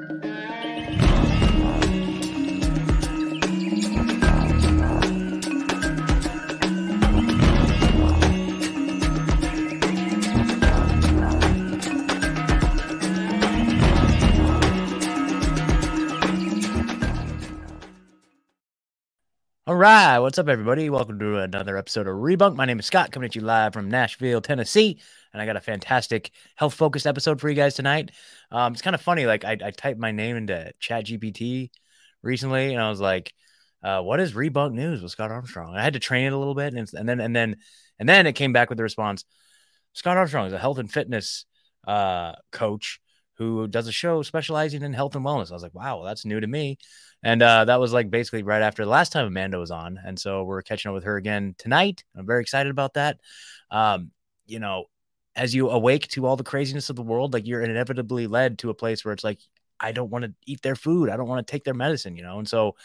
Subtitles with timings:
[0.00, 0.57] All
[19.78, 20.90] right, what's up, everybody?
[20.90, 22.56] Welcome to another episode of Rebunk.
[22.56, 24.98] My name is Scott, coming at you live from Nashville, Tennessee,
[25.32, 28.10] and I got a fantastic health-focused episode for you guys tonight.
[28.50, 31.70] Um, it's kind of funny, like I, I typed my name into Chat GPT
[32.22, 33.32] recently, and I was like,
[33.84, 36.56] uh, "What is Rebunk News with Scott Armstrong?" I had to train it a little
[36.56, 37.56] bit, and, and then and then
[38.00, 39.24] and then it came back with the response:
[39.92, 41.44] Scott Armstrong is a health and fitness
[41.86, 43.00] uh, coach
[43.34, 45.52] who does a show specializing in health and wellness.
[45.52, 46.78] I was like, "Wow, well, that's new to me."
[47.22, 49.98] And uh, that was like basically right after the last time Amanda was on.
[50.04, 52.04] And so we're catching up with her again tonight.
[52.16, 53.18] I'm very excited about that.
[53.70, 54.12] Um,
[54.46, 54.84] you know,
[55.34, 58.70] as you awake to all the craziness of the world, like you're inevitably led to
[58.70, 59.40] a place where it's like,
[59.80, 61.08] I don't want to eat their food.
[61.08, 62.38] I don't want to take their medicine, you know?
[62.38, 62.76] And so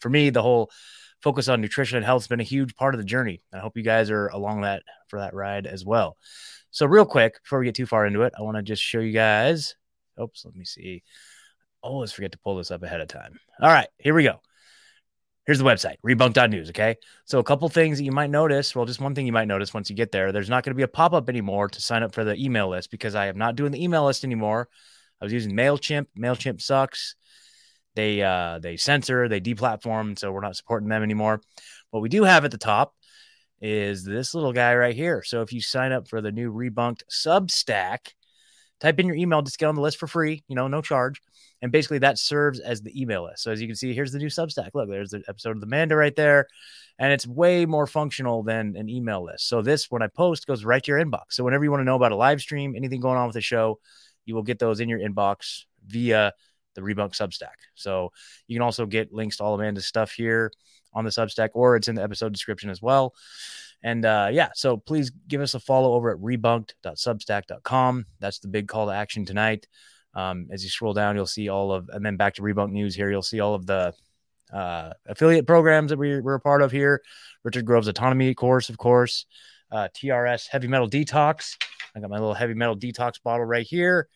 [0.00, 0.70] for me, the whole
[1.22, 3.42] focus on nutrition and health has been a huge part of the journey.
[3.52, 6.16] I hope you guys are along that for that ride as well.
[6.70, 9.00] So, real quick, before we get too far into it, I want to just show
[9.00, 9.76] you guys.
[10.20, 11.02] Oops, let me see
[11.86, 13.38] always forget to pull this up ahead of time.
[13.60, 14.40] All right, here we go.
[15.46, 16.70] Here's the website, rebunk.news.
[16.70, 16.96] Okay.
[17.24, 18.74] So, a couple things that you might notice.
[18.74, 20.76] Well, just one thing you might notice once you get there there's not going to
[20.76, 23.38] be a pop up anymore to sign up for the email list because I am
[23.38, 24.68] not doing the email list anymore.
[25.20, 26.06] I was using MailChimp.
[26.18, 27.14] MailChimp sucks.
[27.94, 30.18] They, uh, they censor, they deplatform.
[30.18, 31.40] So, we're not supporting them anymore.
[31.90, 32.94] What we do have at the top
[33.60, 35.22] is this little guy right here.
[35.22, 38.14] So, if you sign up for the new Rebunked Substack,
[38.80, 41.22] type in your email, just get on the list for free, you know, no charge.
[41.62, 43.42] And basically that serves as the email list.
[43.42, 44.70] So as you can see, here's the new Substack.
[44.74, 46.46] Look, there's the episode of the Manda right there.
[46.98, 49.48] And it's way more functional than an email list.
[49.48, 51.32] So this, when I post, goes right to your inbox.
[51.32, 53.40] So whenever you want to know about a live stream, anything going on with the
[53.40, 53.78] show,
[54.24, 56.32] you will get those in your inbox via
[56.74, 57.56] the Rebunk Substack.
[57.74, 58.12] So
[58.46, 60.52] you can also get links to all Amanda's stuff here
[60.92, 63.14] on the Substack, or it's in the episode description as well.
[63.82, 68.06] And uh, yeah, so please give us a follow over at rebunked.substack.com.
[68.20, 69.66] That's the big call to action tonight.
[70.16, 72.94] Um, as you scroll down, you'll see all of, and then back to Rebunk News
[72.94, 73.92] here, you'll see all of the
[74.50, 77.02] uh, affiliate programs that we, we're a part of here.
[77.44, 79.26] Richard Grove's Autonomy course, of course,
[79.70, 81.56] uh, TRS Heavy Metal Detox.
[81.94, 84.08] I got my little heavy metal detox bottle right here.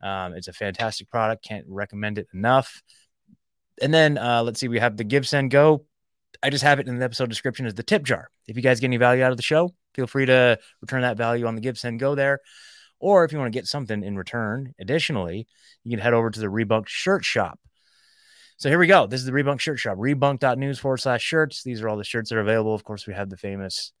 [0.00, 1.44] Um, it's a fantastic product.
[1.44, 2.82] Can't recommend it enough.
[3.82, 5.84] And then uh, let's see, we have the Give Send Go.
[6.42, 8.30] I just have it in the episode description as the tip jar.
[8.46, 11.16] If you guys get any value out of the show, feel free to return that
[11.16, 12.40] value on the Give Send Go there.
[13.00, 15.46] Or if you want to get something in return, additionally,
[15.84, 17.60] you can head over to the Rebunk shirt shop.
[18.56, 19.06] So here we go.
[19.06, 21.62] This is the Rebunk shirt shop, rebunk.news forward slash shirts.
[21.62, 22.74] These are all the shirts that are available.
[22.74, 23.92] Of course, we have the famous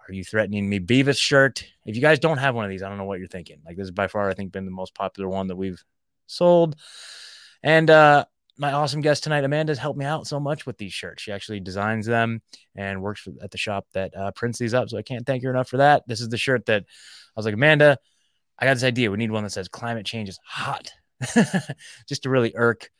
[0.00, 1.64] Are You Threatening Me Beavis shirt.
[1.84, 3.58] If you guys don't have one of these, I don't know what you're thinking.
[3.64, 5.82] Like, this is by far, I think, been the most popular one that we've
[6.26, 6.74] sold.
[7.62, 8.24] And uh,
[8.58, 11.22] my awesome guest tonight, Amanda's helped me out so much with these shirts.
[11.22, 12.42] She actually designs them
[12.74, 14.88] and works for, at the shop that uh, prints these up.
[14.88, 16.08] So I can't thank her enough for that.
[16.08, 17.98] This is the shirt that I was like, Amanda,
[18.58, 19.10] I got this idea.
[19.10, 20.90] We need one that says climate change is hot,
[22.08, 22.90] just to really irk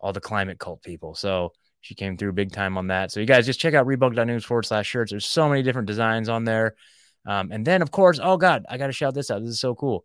[0.00, 1.14] all the climate cult people.
[1.14, 3.12] So she came through big time on that.
[3.12, 5.10] So you guys just check out rebunk.news forward slash shirts.
[5.10, 6.74] There's so many different designs on there.
[7.26, 9.40] Um, and then, of course, oh God, I got to shout this out.
[9.40, 10.04] This is so cool.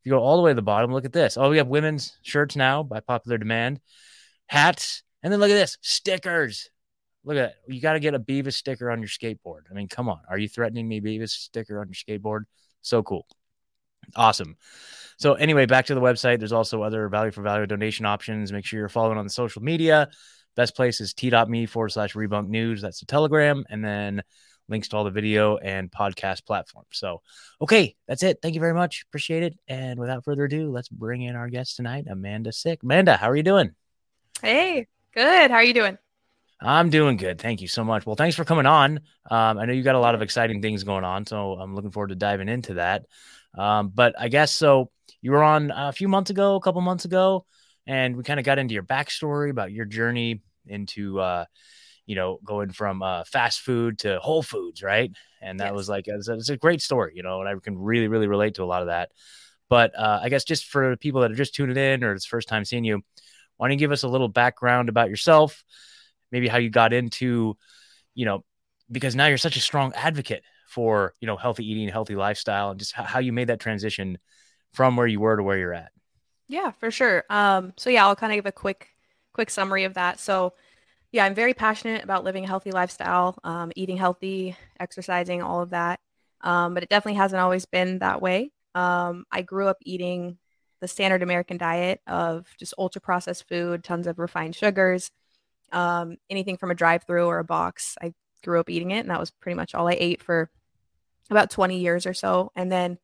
[0.00, 1.36] If you go all the way to the bottom, look at this.
[1.36, 3.80] Oh, we have women's shirts now by popular demand,
[4.46, 6.68] hats, and then look at this stickers.
[7.24, 7.54] Look at that.
[7.72, 9.62] You got to get a Beavis sticker on your skateboard.
[9.70, 10.20] I mean, come on.
[10.28, 12.42] Are you threatening me, Beavis sticker on your skateboard?
[12.82, 13.26] So cool.
[14.16, 14.56] Awesome.
[15.16, 16.38] So anyway, back to the website.
[16.38, 18.52] There's also other value for value donation options.
[18.52, 20.10] Make sure you're following on the social media.
[20.56, 22.82] Best place is t.me forward slash rebunk news.
[22.82, 23.64] That's the telegram.
[23.68, 24.22] And then
[24.68, 26.88] links to all the video and podcast platforms.
[26.92, 27.22] So,
[27.60, 28.38] okay, that's it.
[28.40, 29.04] Thank you very much.
[29.08, 29.58] Appreciate it.
[29.68, 32.82] And without further ado, let's bring in our guest tonight, Amanda Sick.
[32.82, 33.72] Amanda, how are you doing?
[34.40, 35.50] Hey, good.
[35.50, 35.98] How are you doing?
[36.60, 37.38] I'm doing good.
[37.40, 38.06] Thank you so much.
[38.06, 39.00] Well, thanks for coming on.
[39.30, 41.90] Um, I know you got a lot of exciting things going on, so I'm looking
[41.90, 43.04] forward to diving into that.
[43.56, 44.90] Um, but I guess so.
[45.20, 47.46] You were on a few months ago, a couple months ago,
[47.86, 51.44] and we kind of got into your backstory about your journey into, uh,
[52.06, 55.10] you know, going from uh, fast food to Whole Foods, right?
[55.40, 55.74] And that yes.
[55.74, 58.26] was like it's a, it's a, great story, you know, and I can really, really
[58.26, 59.12] relate to a lot of that.
[59.68, 62.48] But uh, I guess just for people that are just tuning in or it's first
[62.48, 63.02] time seeing you,
[63.56, 65.64] why don't you give us a little background about yourself,
[66.30, 67.56] maybe how you got into,
[68.14, 68.44] you know,
[68.90, 70.42] because now you're such a strong advocate
[70.74, 74.18] for you know healthy eating, healthy lifestyle, and just how you made that transition
[74.72, 75.92] from where you were to where you're at.
[76.48, 77.24] Yeah, for sure.
[77.30, 78.88] Um, so yeah, I'll kind of give a quick
[79.32, 80.18] quick summary of that.
[80.18, 80.54] So
[81.12, 85.70] yeah, I'm very passionate about living a healthy lifestyle, um, eating healthy, exercising, all of
[85.70, 86.00] that.
[86.40, 88.50] Um, but it definitely hasn't always been that way.
[88.74, 90.38] Um, I grew up eating
[90.80, 95.10] the standard American diet of just ultra processed food, tons of refined sugars,
[95.72, 97.96] um, anything from a drive-through or a box.
[98.02, 98.12] I
[98.44, 100.50] grew up eating it, and that was pretty much all I ate for
[101.30, 102.52] about 20 years or so.
[102.54, 102.98] And then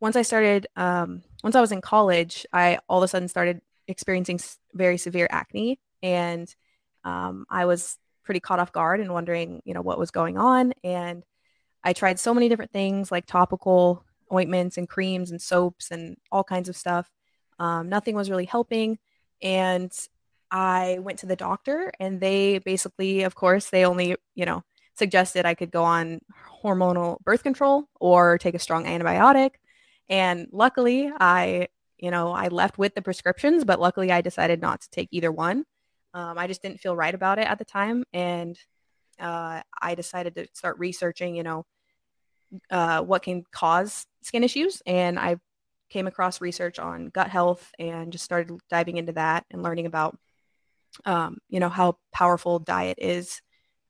[0.00, 3.60] once I started, um, once I was in college, I all of a sudden started
[3.88, 4.40] experiencing
[4.72, 6.52] very severe acne, and
[7.04, 10.72] um, I was pretty caught off guard and wondering, you know, what was going on.
[10.82, 11.22] And
[11.82, 16.42] I tried so many different things like topical ointments and creams and soaps and all
[16.42, 17.10] kinds of stuff.
[17.58, 18.98] Um, nothing was really helping.
[19.42, 19.92] And
[20.50, 24.62] I went to the doctor, and they basically, of course, they only, you know,
[24.94, 26.20] suggested I could go on
[26.62, 29.50] hormonal birth control or take a strong antibiotic.
[30.08, 31.68] And luckily, I,
[31.98, 35.32] you know, I left with the prescriptions, but luckily I decided not to take either
[35.32, 35.64] one.
[36.12, 38.04] Um, I just didn't feel right about it at the time.
[38.12, 38.56] And
[39.18, 41.66] uh, I decided to start researching, you know,
[42.70, 44.82] uh, what can cause skin issues.
[44.86, 45.36] And I
[45.90, 50.16] came across research on gut health and just started diving into that and learning about,
[51.04, 53.40] um, you know, how powerful diet is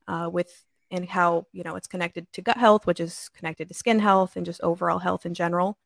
[0.07, 0.51] uh, with
[0.95, 4.35] and how, you know, it's connected to gut health, which is connected to skin health
[4.35, 5.77] and just overall health in general.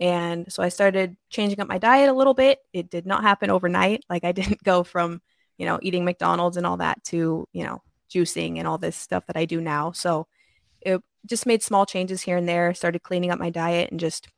[0.00, 2.58] And so I started changing up my diet a little bit.
[2.72, 4.04] It did not happen overnight.
[4.08, 5.22] Like I didn't go from,
[5.58, 9.26] you know, eating McDonald's and all that to, you know, juicing and all this stuff
[9.26, 9.92] that I do now.
[9.92, 10.26] So
[10.80, 14.28] it just made small changes here and there, started cleaning up my diet and just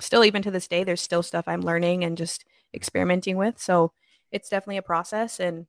[0.00, 2.44] still even to this day there's still stuff I'm learning and just
[2.74, 3.58] experimenting with.
[3.58, 3.92] So
[4.30, 5.66] it's definitely a process and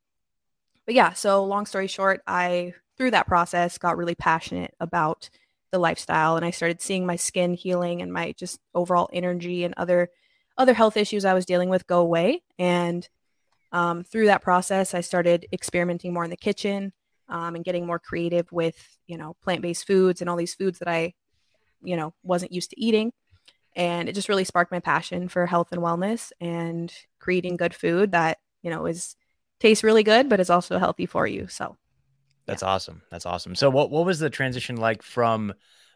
[0.85, 5.29] but yeah, so long story short, I through that process got really passionate about
[5.71, 9.73] the lifestyle and I started seeing my skin healing and my just overall energy and
[9.77, 10.09] other
[10.57, 12.41] other health issues I was dealing with go away.
[12.57, 13.07] And
[13.71, 16.91] um, through that process I started experimenting more in the kitchen
[17.29, 20.89] um, and getting more creative with you know plant-based foods and all these foods that
[20.89, 21.13] I
[21.81, 23.13] you know wasn't used to eating.
[23.75, 28.11] And it just really sparked my passion for health and wellness and creating good food
[28.11, 29.15] that you know is
[29.61, 31.47] tastes really good but is also healthy for you.
[31.47, 31.77] So
[32.49, 32.69] that's yeah.
[32.69, 33.01] awesome.
[33.11, 33.55] That's awesome.
[33.55, 35.53] So what, what was the transition like from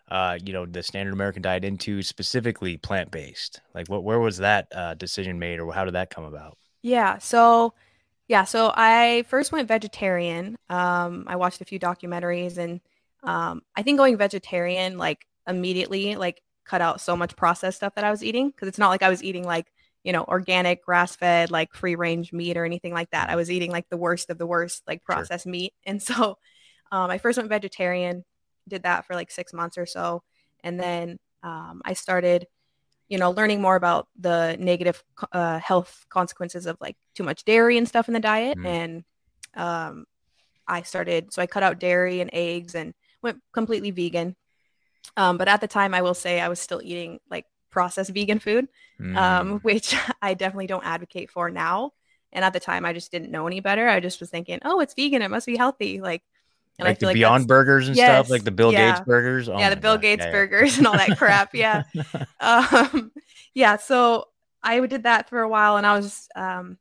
[0.09, 3.61] uh, you know the standard american diet into specifically plant-based?
[3.73, 6.57] Like what where was that uh, decision made or how did that come about?
[6.81, 7.17] Yeah.
[7.17, 7.73] So
[8.27, 10.57] yeah, so I first went vegetarian.
[10.69, 12.79] Um, I watched a few documentaries, and
[13.23, 18.05] um, I think going vegetarian like immediately like cut out so much processed stuff that
[18.05, 19.67] I was eating because it's not like I was eating like
[20.03, 23.29] you know organic, grass fed, like free range meat or anything like that.
[23.29, 25.51] I was eating like the worst of the worst, like processed sure.
[25.51, 26.37] meat, and so
[26.91, 28.23] um, I first went vegetarian,
[28.67, 30.23] did that for like six months or so,
[30.63, 32.47] and then um, I started
[33.09, 37.77] you know, learning more about the negative uh, health consequences of like too much dairy
[37.77, 38.57] and stuff in the diet.
[38.57, 38.65] Mm.
[38.65, 39.03] And
[39.55, 40.05] um,
[40.67, 44.35] I started, so I cut out dairy and eggs and went completely vegan.
[45.17, 48.39] Um, but at the time, I will say I was still eating like processed vegan
[48.39, 49.17] food, um, mm.
[49.17, 51.91] um, which I definitely don't advocate for now.
[52.31, 53.87] And at the time, I just didn't know any better.
[53.87, 55.21] I just was thinking, oh, it's vegan.
[55.21, 55.99] It must be healthy.
[56.01, 56.23] Like,
[56.79, 58.93] and like I feel the like Beyond Burgers and yes, stuff, like the Bill yeah.
[58.93, 59.49] Gates burgers.
[59.49, 60.01] Oh yeah, the Bill God.
[60.01, 60.77] Gates yeah, burgers yeah.
[60.79, 61.53] and all that crap.
[61.53, 61.83] Yeah.
[62.39, 63.11] um,
[63.53, 63.77] yeah.
[63.77, 64.25] So
[64.63, 66.77] I did that for a while and I was, um,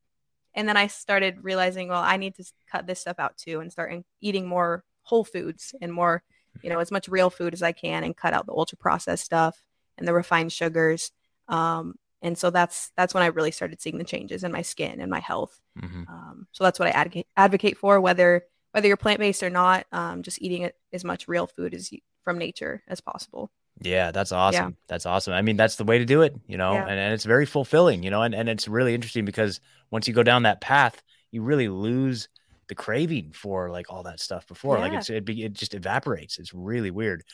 [0.54, 3.70] and then I started realizing, well, I need to cut this stuff out too and
[3.70, 3.92] start
[4.22, 6.22] eating more whole foods and more,
[6.62, 9.24] you know, as much real food as I can and cut out the ultra processed
[9.24, 9.60] stuff
[9.98, 11.12] and the refined sugars.
[11.48, 15.00] Um, and so that's that's when I really started seeing the changes in my skin
[15.00, 15.58] and my health.
[15.80, 16.04] Mm-hmm.
[16.08, 19.86] Um, so that's what I advocate advocate for, whether whether you're plant based or not,
[19.92, 23.50] um, just eating as much real food as you, from nature as possible.
[23.80, 24.70] Yeah, that's awesome.
[24.70, 24.76] Yeah.
[24.88, 25.32] That's awesome.
[25.32, 26.86] I mean, that's the way to do it, you know, yeah.
[26.86, 30.14] and, and it's very fulfilling, you know, and, and it's really interesting because once you
[30.14, 32.28] go down that path, you really lose
[32.68, 34.76] the craving for like all that stuff before.
[34.76, 34.82] Yeah.
[34.82, 36.38] Like it's it, be, it just evaporates.
[36.38, 37.24] It's really weird.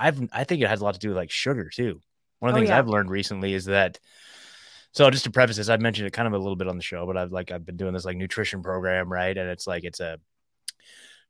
[0.00, 2.00] I've I think it has a lot to do with like sugar too.
[2.38, 4.00] One of the oh, things I've learned recently is that
[4.92, 6.82] so just to preface this, I've mentioned it kind of a little bit on the
[6.82, 9.36] show, but I've like I've been doing this like nutrition program, right?
[9.36, 10.18] And it's like it's a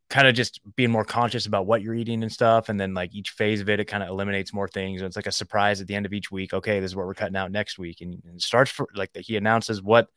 [0.09, 2.69] kind of just being more conscious about what you're eating and stuff.
[2.69, 5.01] And then like each phase of it, it kind of eliminates more things.
[5.01, 6.53] And it's like a surprise at the end of each week.
[6.53, 8.01] Okay, this is what we're cutting out next week.
[8.01, 10.09] And, and starts for like the, he announces what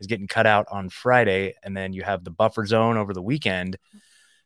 [0.00, 1.54] is getting cut out on Friday.
[1.62, 3.78] And then you have the buffer zone over the weekend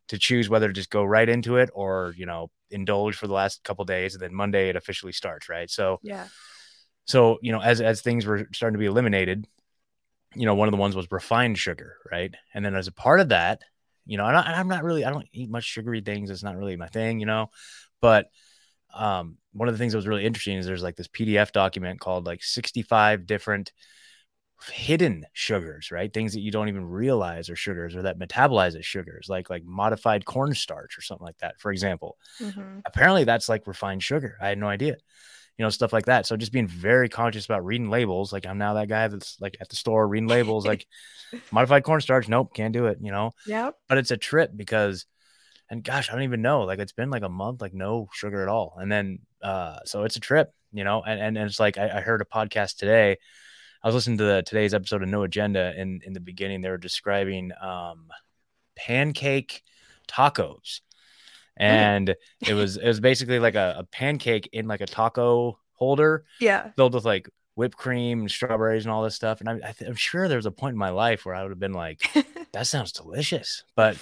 [0.08, 3.32] to choose whether to just go right into it or, you know, indulge for the
[3.32, 4.14] last couple days.
[4.14, 5.48] And then Monday it officially starts.
[5.48, 5.70] Right.
[5.70, 6.28] So, yeah.
[7.06, 9.46] So, you know, as, as things were starting to be eliminated,
[10.34, 11.96] you know, one of the ones was refined sugar.
[12.10, 12.34] Right.
[12.54, 13.62] And then as a part of that,
[14.04, 16.30] you know, and, I, am not really, I don't eat much sugary things.
[16.30, 17.50] It's not really my thing, you know,
[18.00, 18.26] but
[18.94, 22.00] um, one of the things that was really interesting is there's like this PDF document
[22.00, 23.72] called like 65 different
[24.72, 26.12] hidden sugars, right?
[26.12, 29.64] Things that you don't even realize are sugars or that metabolize as sugars, like like
[29.64, 32.16] modified cornstarch or something like that, for example.
[32.40, 32.80] Mm-hmm.
[32.86, 34.36] Apparently, that's like refined sugar.
[34.40, 34.96] I had no idea.
[35.58, 36.26] you know, stuff like that.
[36.26, 38.32] So just being very conscious about reading labels.
[38.32, 40.86] Like I'm now that guy that's like at the store reading labels, like
[41.50, 42.28] modified cornstarch.
[42.28, 43.32] Nope, can't do it, you know?
[43.46, 43.70] Yeah.
[43.88, 45.06] But it's a trip because,
[45.70, 46.64] and gosh, I don't even know.
[46.64, 48.76] Like it's been like a month, like no sugar at all.
[48.78, 51.02] And then, uh, so it's a trip, you know?
[51.02, 53.16] And, and, and it's like, I, I heard a podcast today.
[53.86, 55.72] I was listening to the, today's episode of No Agenda.
[55.76, 58.08] And in the beginning, they were describing um,
[58.74, 59.62] pancake
[60.08, 60.80] tacos.
[61.56, 66.24] And it was it was basically like a, a, pancake in like a taco holder
[66.40, 66.70] yeah.
[66.74, 69.38] filled with like whipped cream and strawberries and all this stuff.
[69.40, 71.60] And I, am sure there was a point in my life where i would have
[71.60, 72.00] been like
[72.52, 73.62] that sounds delicious.
[73.76, 73.96] But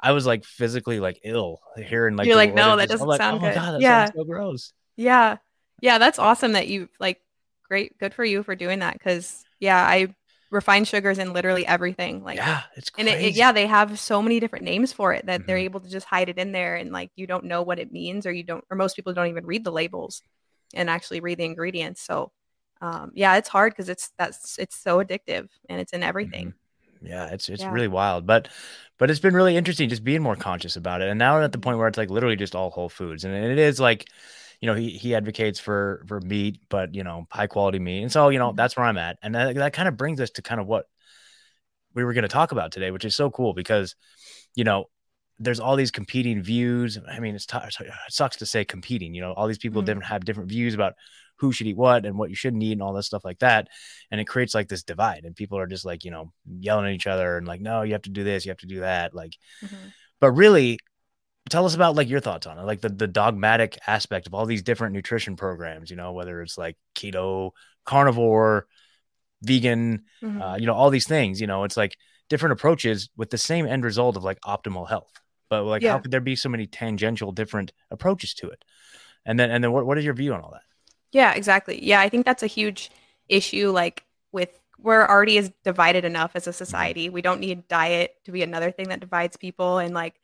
[0.00, 3.38] i was like physically like ill hearing like you're like no that doesn't like, sound
[3.42, 3.54] oh good.
[3.56, 4.06] God, yeah.
[4.06, 4.72] so gross.
[4.94, 5.38] Yeah.
[5.82, 7.20] Yeah that's awesome that you like
[7.68, 10.08] great good for you for doing that because yeah i
[10.50, 12.22] refined sugars in literally everything.
[12.22, 13.10] Like yeah, it's crazy.
[13.10, 15.46] and it, it, yeah, they have so many different names for it that mm-hmm.
[15.46, 17.92] they're able to just hide it in there, and like you don't know what it
[17.92, 20.22] means, or you don't, or most people don't even read the labels
[20.74, 22.02] and actually read the ingredients.
[22.02, 22.32] So
[22.80, 26.48] um, yeah, it's hard because it's that's it's so addictive and it's in everything.
[26.48, 27.06] Mm-hmm.
[27.06, 27.70] Yeah, it's it's yeah.
[27.70, 28.48] really wild, but
[28.98, 31.08] but it's been really interesting just being more conscious about it.
[31.08, 33.34] And now we're at the point where it's like literally just all whole foods, and
[33.34, 34.06] it is like
[34.60, 38.02] you know, he, he advocates for, for meat, but you know, high quality meat.
[38.02, 38.56] And so, you know, mm-hmm.
[38.56, 39.18] that's where I'm at.
[39.22, 40.86] And that, that kind of brings us to kind of what
[41.94, 43.94] we were going to talk about today, which is so cool because,
[44.54, 44.86] you know,
[45.38, 46.98] there's all these competing views.
[47.10, 49.86] I mean, it's t- it sucks to say competing, you know, all these people mm-hmm.
[49.86, 50.94] different have different views about
[51.38, 53.68] who should eat what and what you shouldn't eat and all that stuff like that.
[54.10, 56.92] And it creates like this divide and people are just like, you know, yelling at
[56.92, 59.14] each other and like, no, you have to do this, you have to do that.
[59.14, 59.88] Like, mm-hmm.
[60.18, 60.78] but really
[61.48, 64.46] tell us about like your thoughts on it like the, the dogmatic aspect of all
[64.46, 67.50] these different nutrition programs you know whether it's like keto
[67.84, 68.66] carnivore
[69.42, 70.42] vegan mm-hmm.
[70.42, 71.96] uh, you know all these things you know it's like
[72.28, 75.12] different approaches with the same end result of like optimal health
[75.48, 75.92] but like yeah.
[75.92, 78.64] how could there be so many tangential different approaches to it
[79.24, 80.62] and then and then what, what is your view on all that
[81.12, 82.90] yeah exactly yeah i think that's a huge
[83.28, 86.56] issue like with we're already as divided enough as a mm-hmm.
[86.56, 90.14] society we don't need diet to be another thing that divides people and like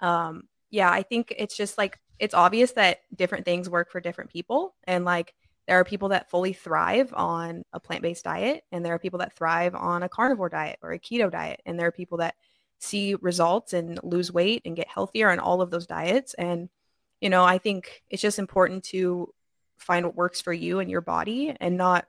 [0.00, 4.30] um yeah, I think it's just like it's obvious that different things work for different
[4.30, 4.74] people.
[4.84, 5.34] And like
[5.68, 9.18] there are people that fully thrive on a plant based diet, and there are people
[9.18, 11.60] that thrive on a carnivore diet or a keto diet.
[11.66, 12.34] And there are people that
[12.78, 16.34] see results and lose weight and get healthier on all of those diets.
[16.34, 16.70] And,
[17.20, 19.32] you know, I think it's just important to
[19.76, 22.06] find what works for you and your body and not,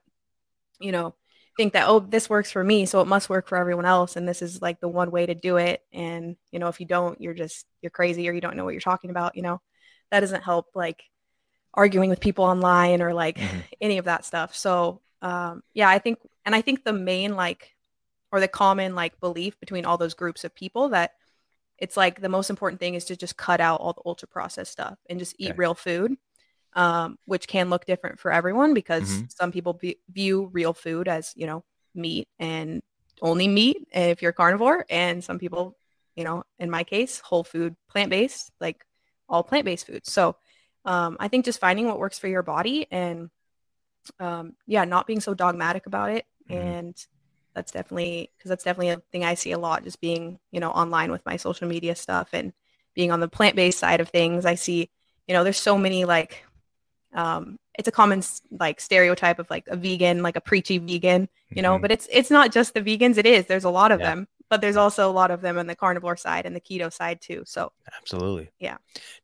[0.79, 1.15] you know,
[1.55, 4.27] think that oh this works for me so it must work for everyone else and
[4.27, 7.22] this is like the one way to do it and you know if you don't
[7.22, 9.62] you're just you're crazy or you don't know what you're talking about you know
[10.12, 11.03] that doesn't help like
[11.74, 13.60] arguing with people online or like mm-hmm.
[13.81, 17.75] any of that stuff so um yeah i think and i think the main like
[18.31, 21.12] or the common like belief between all those groups of people that
[21.77, 24.72] it's like the most important thing is to just cut out all the ultra processed
[24.72, 25.57] stuff and just eat okay.
[25.57, 26.15] real food
[26.75, 29.25] um, which can look different for everyone because mm-hmm.
[29.30, 31.63] some people be- view real food as you know
[31.96, 32.82] meat and
[33.22, 35.77] only meat if you're carnivore, and some people,
[36.15, 38.86] you know, in my case, whole food, plant based, like
[39.30, 40.12] all plant based foods.
[40.12, 40.36] So
[40.86, 43.30] um, I think just finding what works for your body and
[44.20, 46.62] um, yeah, not being so dogmatic about it, mm-hmm.
[46.62, 47.08] and
[47.53, 49.84] that's definitely because that's definitely a thing I see a lot.
[49.84, 52.51] Just being you know online with my social media stuff and
[52.94, 54.89] being on the plant based side of things, I see
[55.27, 56.46] you know there's so many like
[57.13, 61.62] um, it's a common like stereotype of like a vegan, like a preachy vegan, you
[61.62, 61.82] know, mm-hmm.
[61.82, 63.17] but it's it's not just the vegans.
[63.17, 63.46] It is.
[63.46, 64.10] There's a lot of yeah.
[64.10, 66.91] them, but there's also a lot of them on the carnivore side and the keto
[66.91, 67.43] side too.
[67.46, 68.77] So absolutely, yeah.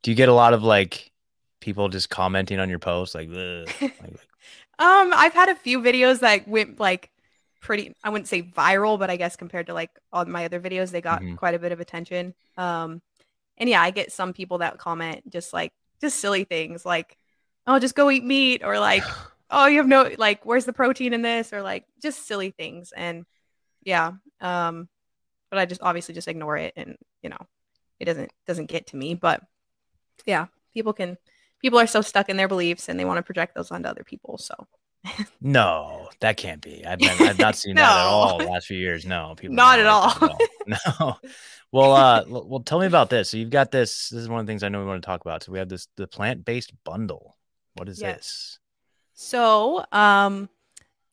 [0.03, 1.11] Do you get a lot of like
[1.59, 3.29] people just commenting on your posts like,
[3.81, 3.81] like,
[4.79, 7.11] um, I've had a few videos that went like
[7.61, 7.93] pretty.
[8.03, 11.01] I wouldn't say viral, but I guess compared to like all my other videos, they
[11.01, 11.35] got mm-hmm.
[11.35, 12.33] quite a bit of attention.
[12.57, 13.01] Um,
[13.57, 17.17] and yeah, I get some people that comment just like just silly things like
[17.67, 19.03] oh, just go eat meat or like,
[19.49, 21.53] oh, you have no, like, where's the protein in this?
[21.53, 22.91] Or like just silly things.
[22.95, 23.25] And
[23.83, 24.13] yeah.
[24.41, 24.87] Um,
[25.49, 27.45] but I just obviously just ignore it and, you know,
[27.99, 29.41] it doesn't, doesn't get to me, but
[30.25, 31.17] yeah, people can,
[31.61, 34.03] people are so stuck in their beliefs and they want to project those onto other
[34.03, 34.37] people.
[34.37, 34.53] So
[35.41, 36.85] no, that can't be.
[36.85, 37.81] I've, been, I've not seen no.
[37.81, 39.05] that at all the last few years.
[39.05, 40.09] No, people not at all.
[40.09, 40.37] at all.
[40.67, 41.17] No.
[41.71, 43.29] Well, uh, well, tell me about this.
[43.29, 44.09] So you've got this.
[44.09, 45.43] This is one of the things I know we want to talk about.
[45.43, 47.37] So we have this the plant based bundle.
[47.79, 48.15] What is yes.
[48.15, 48.59] this?
[49.13, 50.49] So, um,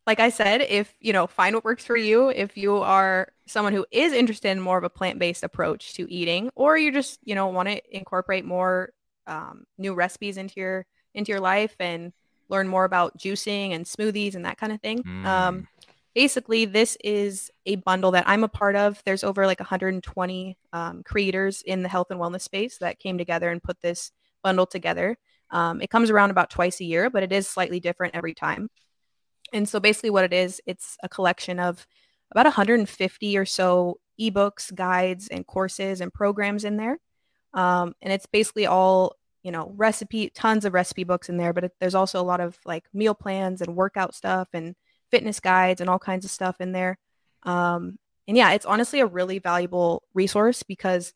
[0.06, 2.28] like I said, if you know, find what works for you.
[2.28, 6.50] If you are someone who is interested in more of a plant-based approach to eating,
[6.54, 8.90] or you just you know want to incorporate more
[9.26, 12.12] um, new recipes into your into your life and
[12.48, 15.02] learn more about juicing and smoothies and that kind of thing.
[15.02, 15.24] Mm.
[15.24, 15.68] Um,
[16.14, 19.02] basically, this is a bundle that I'm a part of.
[19.04, 23.50] There's over like 120 um, creators in the health and wellness space that came together
[23.50, 25.16] and put this bundle together.
[25.50, 28.68] Um, it comes around about twice a year, but it is slightly different every time.
[29.52, 31.86] And so basically, what it is, it's a collection of
[32.30, 36.98] about 150 or so ebooks, guides, and courses and programs in there.
[37.54, 41.64] Um, and it's basically all you know recipe, tons of recipe books in there, but
[41.64, 44.74] it, there's also a lot of like meal plans and workout stuff and
[45.10, 46.98] fitness guides and all kinds of stuff in there.
[47.44, 47.98] Um,
[48.28, 51.12] and yeah, it's honestly a really valuable resource because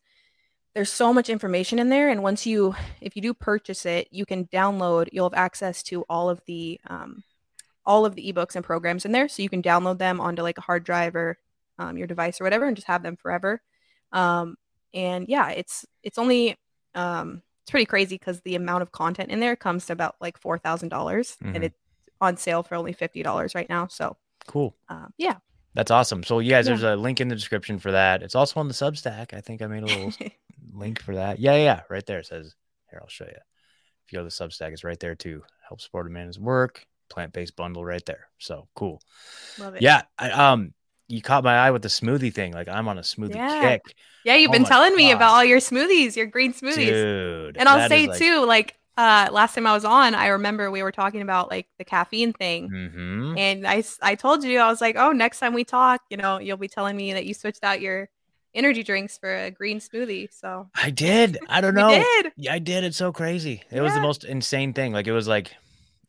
[0.75, 2.09] there's so much information in there.
[2.11, 6.03] And once you, if you do purchase it, you can download, you'll have access to
[6.09, 7.25] all of the, um,
[7.85, 9.29] all of the ebooks and programs in there.
[9.29, 11.39] So you can download them onto like a hard drive or
[11.79, 13.61] um, your device or whatever and just have them forever.
[14.12, 14.57] Um,
[14.95, 16.57] and yeah, it's, it's only,
[16.95, 20.41] um, it's pretty crazy because the amount of content in there comes to about like
[20.41, 21.55] $4,000 Mhm.
[21.55, 21.77] and it's
[22.21, 23.87] on sale for only $50 right now.
[23.87, 24.75] So, Cool.
[24.89, 25.37] um, yeah.
[25.75, 26.23] That's awesome.
[26.25, 26.62] So guys, Yeah.
[26.62, 28.23] there's a link in the description for that.
[28.23, 29.33] It's also on the Substack.
[29.35, 30.12] I think I made a little
[30.73, 31.39] link for that.
[31.39, 32.19] Yeah, yeah, right there.
[32.19, 32.55] It says
[32.91, 32.99] here.
[33.03, 33.31] I'll show you.
[33.31, 35.43] If you go to the Substack, it's right there too.
[35.69, 36.85] Help support Amanda's work.
[37.09, 38.29] Plant based bundle right there.
[38.39, 39.00] So cool.
[39.59, 39.83] Love it.
[39.83, 40.03] Yeah.
[40.19, 40.75] I, um,
[41.09, 42.53] you caught my eye with the smoothie thing.
[42.53, 43.62] Like I'm on a smoothie Yeah.
[43.69, 43.83] kick,
[44.25, 46.87] Yeah, you've Oh been telling me about all your smoothies, your green smoothies.
[46.87, 47.57] dude.
[47.57, 50.82] and I'll say like- too, like uh last time I was on, I remember we
[50.82, 52.68] were talking about like the caffeine thing.
[52.70, 53.38] Mhm.
[53.38, 56.56] And I told you I was like, "Oh, next time we talk, you know, you'll
[56.56, 58.09] be telling me that you switched out your
[58.54, 61.38] energy drinks for a green smoothie." So, I did.
[61.49, 61.88] I don't know.
[61.88, 62.32] did.
[62.37, 62.85] Yeah, I did.
[62.85, 63.62] It's so crazy.
[63.70, 64.92] It was the most insane thing.
[64.92, 65.54] Like it was like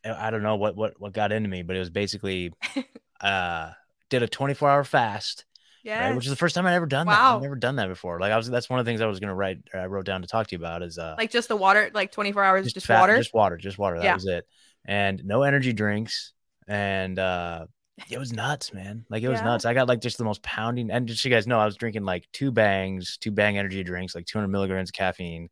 [0.03, 2.51] I I don't know what what what got into me, but it was basically
[3.21, 3.71] uh
[4.09, 5.45] did a 24 hour fast,
[5.83, 6.07] Yeah.
[6.07, 6.15] right?
[6.15, 7.19] Which is the first time I'd ever done that.
[7.19, 7.35] Wow.
[7.37, 8.19] I've never done that before.
[8.19, 10.05] Like I was that's one of the things I was gonna write or I wrote
[10.05, 12.73] down to talk to you about is uh like just the water, like 24 hours
[12.73, 13.17] just, fat- water.
[13.17, 13.97] Just water, just water.
[13.97, 14.13] That Yeah.
[14.15, 14.45] was it.
[14.85, 16.33] And no energy drinks.
[16.67, 17.65] And uh
[18.09, 19.05] it was nuts, man.
[19.09, 19.45] Like it was Yeah.
[19.45, 19.65] nuts.
[19.65, 20.89] I got like just the most pounding.
[20.91, 23.83] And just so you guys know, I was drinking like two bangs, two bang energy
[23.83, 25.49] drinks, like 200 milligrams of caffeine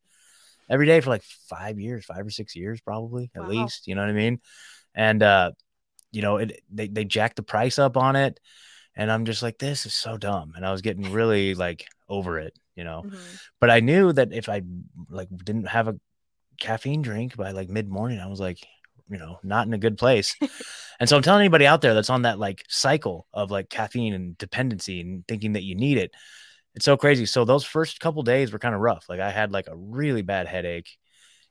[0.69, 3.47] every day for like five years, five or six years, probably at Wow.
[3.49, 3.87] least.
[3.87, 4.39] You know what I mean?
[4.95, 5.51] And uh,
[6.11, 8.39] you know, it they they jacked the price up on it,
[8.99, 10.53] and I'm just like, this is so dumb.
[10.57, 13.03] And I was getting really like over it, you know.
[13.05, 13.41] Mhm.
[13.61, 14.61] But I knew that if I
[15.09, 15.95] like didn't have a
[16.59, 18.59] caffeine drink by like mid morning, I was like,
[19.09, 20.35] you know, not in a good place.
[20.99, 24.13] and so I'm telling anybody out there that's on that like cycle of like caffeine
[24.13, 26.11] and dependency and thinking that you need it.
[26.75, 27.25] It's so crazy.
[27.25, 29.05] So those first couple days were kind of rough.
[29.07, 30.89] Like I had like a really bad headache,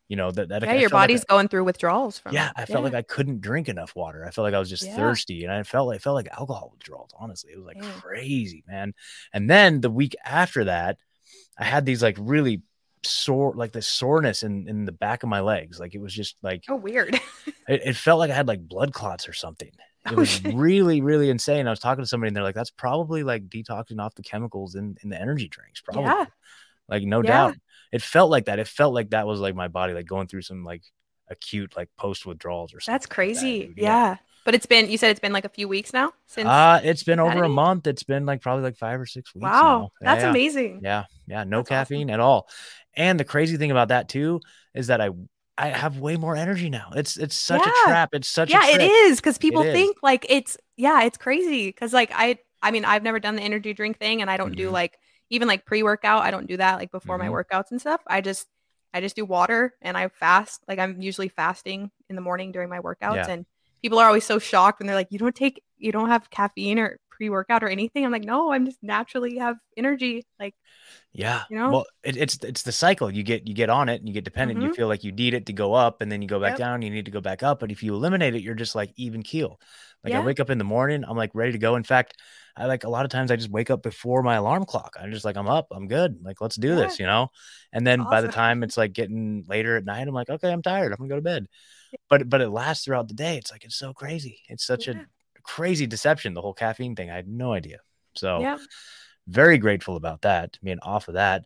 [0.08, 2.48] you know, that, that Yeah, I your like body's I- going through withdrawals from yeah,
[2.48, 2.52] it.
[2.56, 4.24] I felt like I couldn't drink enough water.
[4.26, 4.96] I felt like I was just Yeah.
[4.96, 7.10] thirsty, and I felt like it felt like alcohol withdrawals.
[7.18, 8.00] Honestly, it was like Damn.
[8.00, 8.94] crazy, man.
[9.32, 10.96] And then the week after that,
[11.58, 12.62] I had these like really
[13.04, 15.78] sore, like the soreness in in the back of my legs.
[15.78, 17.14] Like it was just like Oh, weird.
[17.68, 19.68] it, it felt like I had like blood clots or something.
[20.06, 21.66] It Oh, was really, really insane.
[21.66, 24.74] I was talking to somebody, and they're like, "That's probably like detoxing off the chemicals
[24.74, 26.24] in in the energy drinks, probably." Yeah.
[26.88, 27.30] Like no Yeah.
[27.30, 27.56] doubt,
[27.92, 28.58] it felt like that.
[28.58, 30.82] It felt like that was like my body like going through some like
[31.30, 32.94] acute like post withdrawals or something.
[32.94, 33.72] That's like that, crazy.
[33.76, 34.16] yeah.
[34.44, 37.02] But it's been you said it's been like a few weeks now since Uh, it's
[37.02, 37.86] been over a month.
[37.86, 39.42] It's been like probably like five or six weeks.
[39.42, 39.90] Wow.
[40.00, 40.14] now.
[40.14, 40.30] That's yeah.
[40.30, 40.80] amazing.
[40.82, 41.76] Yeah, yeah, no That's awesome.
[41.96, 42.48] caffeine at all.
[42.94, 44.40] And the crazy thing about that too
[44.74, 45.10] is that I
[45.58, 46.92] I have way more energy now.
[46.94, 47.72] It's it's such Yeah.
[47.72, 48.10] a trap.
[48.14, 49.72] It's such yeah, it is because people is.
[49.72, 53.42] think like it's yeah, it's crazy because like I I mean I've never done the
[53.42, 54.72] energy drink thing and I don't do Mhm.
[54.72, 54.98] like
[55.30, 56.22] even like pre workout.
[56.22, 57.20] I don't do that like before Mhm.
[57.20, 58.00] my workouts and stuff.
[58.06, 58.46] I just
[58.94, 60.62] I just do water and I fast.
[60.66, 63.30] Like I'm usually fasting in the morning during my workouts Yeah.
[63.30, 63.46] and
[63.82, 66.78] people are always so shocked when they're like, you don't take you don't have caffeine
[66.78, 68.04] or pre workout or anything.
[68.06, 70.24] I'm like, no, I'm just naturally have energy.
[70.40, 70.54] Like
[71.12, 71.42] Yeah.
[71.50, 71.70] You know?
[71.70, 73.10] Well, it, it's it's the cycle.
[73.10, 74.62] You get you get on it and you get dependent.
[74.62, 74.76] You Mhm.
[74.76, 76.58] feel like you need it to go up, and then you go back Yep.
[76.58, 76.82] down.
[76.82, 77.60] You need to go back up.
[77.60, 79.60] But if you eliminate it, you're just like even keel.
[80.04, 81.74] Like I wake up in the morning, I'm like ready to go.
[81.76, 82.14] In fact,
[82.56, 84.96] I like a lot of times I just wake up before my alarm clock.
[85.00, 85.66] I'm just like I'm up.
[85.72, 86.18] I'm good.
[86.22, 86.74] Like let's do Yeah.
[86.76, 87.30] this, you know.
[87.72, 90.62] And then by the time it's like getting later at night, I'm like okay, I'm
[90.62, 90.92] tired.
[90.92, 91.46] I'm gonna go to bed.
[92.10, 93.38] But but it lasts throughout the day.
[93.38, 94.42] It's like it's so crazy.
[94.48, 94.94] It's such Yeah.
[94.94, 95.06] a
[95.56, 96.34] crazy deception.
[96.34, 97.10] The whole caffeine thing.
[97.10, 97.78] I had no idea.
[98.14, 98.58] So yeah.
[99.26, 101.44] very grateful about that being off of that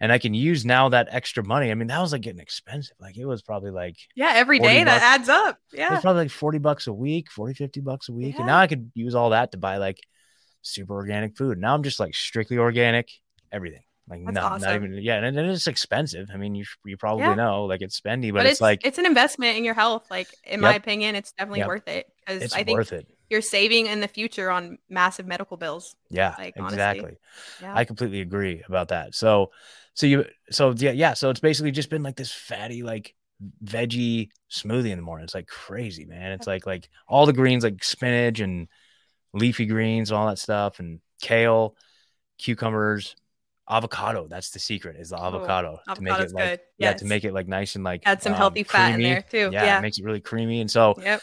[0.00, 2.96] and i can use now that extra money i mean that was like getting expensive
[3.00, 5.58] like it was probably like Yeah, every day 40 day that adds up.
[5.72, 5.92] Yeah.
[5.94, 8.66] was probably like 40 bucks a week 40 50 bucks a week and now i
[8.66, 9.98] could use all that to buy like
[10.60, 13.08] super organic food now i'm just like strictly organic
[13.50, 16.96] everything like That's no, not even yeah and, and it's expensive i mean you you
[16.96, 17.34] probably Yeah.
[17.34, 20.10] know like it's spendy but, But, it's, like it's an investment in your health.
[20.10, 21.68] Like in my opinion, it's definitely Yep.
[21.68, 25.56] worth it because I think worth it you're saving in the future on massive medical
[25.56, 25.96] bills.
[26.10, 27.16] yeah like, exactly
[27.60, 27.74] Yeah.
[27.74, 29.14] I completely agree about that.
[29.14, 29.50] So,
[29.94, 31.14] so you, so yeah, yeah.
[31.14, 33.14] So it's basically just been like this fatty, like
[33.64, 35.24] veggie smoothie in the morning.
[35.24, 36.32] It's like crazy, man.
[36.32, 38.68] It's like like all the greens, like spinach and
[39.32, 41.74] leafy greens, all that stuff, and kale,
[42.38, 43.16] cucumbers,
[43.68, 44.28] avocado.
[44.28, 46.60] That's the secret is the avocado oh, to make it like good.
[46.78, 49.04] yeah to make it like nice and like add some um, healthy fat creamy.
[49.04, 49.50] in there too.
[49.52, 49.78] Yeah, Yeah.
[49.78, 50.60] it makes it really creamy.
[50.60, 51.22] And so yep.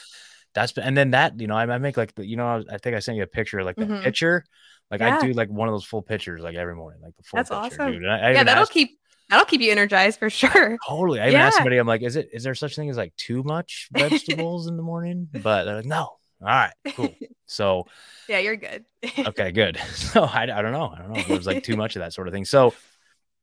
[0.53, 2.77] That's and then that you know I, I make like the you know I, I
[2.77, 4.03] think I sent you a picture like the Mhm.
[4.03, 4.43] pitcher.
[4.91, 7.37] Like I do like one of those full pictures like every morning, like the full
[7.37, 7.91] That's pitcher, awesome.
[7.91, 8.07] dude.
[8.07, 8.97] I, I Yeah, that'll asked- keep
[9.29, 10.77] that'll keep you energized for sure.
[10.87, 11.19] Totally.
[11.19, 11.57] I even asked Yeah.
[11.59, 14.77] somebody, I'm like, is it is there such thing as like too much vegetables in
[14.77, 15.27] the morning?
[15.31, 16.15] But they're like, no.
[16.41, 17.13] All right, cool.
[17.45, 17.85] So
[18.29, 18.85] Yeah, you're good.
[19.19, 19.77] okay, good.
[19.93, 20.91] So I, I don't know.
[20.95, 22.45] I don't know if there's like too much of that sort of thing.
[22.45, 22.73] So,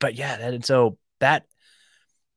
[0.00, 1.44] but yeah, that, and so that,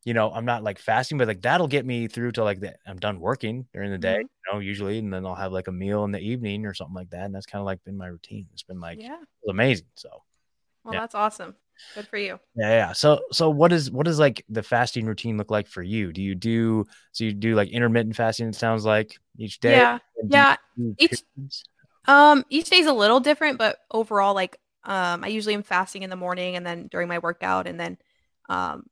[0.05, 2.73] you know, I'm not like fasting, but like that'll get me through to like the,
[2.87, 4.21] I'm done working during the day, Mhm.
[4.21, 6.95] you know, usually, and then I'll have like a meal in the evening or something
[6.95, 7.25] like that.
[7.25, 8.47] And that's kind of like been my routine.
[8.53, 9.17] It's been like yeah.
[9.49, 9.87] amazing.
[9.95, 10.09] So
[10.83, 11.01] Well, yeah.
[11.01, 11.55] that's awesome.
[11.95, 12.39] Good for you.
[12.55, 12.91] Yeah, yeah.
[12.93, 16.11] So, so what is what does like the fasting routine look like for you?
[16.11, 17.23] Do you do so?
[17.23, 18.47] You do like intermittent fasting?
[18.49, 19.77] It sounds like each day.
[19.77, 19.99] Yeah.
[20.21, 20.55] Do Yeah.
[20.97, 21.63] Each- periods?
[22.05, 26.09] Um, each day's a little different, but overall, like, um, I usually am fasting in
[26.09, 27.97] the morning and then during my workout, and then,
[28.49, 28.87] um,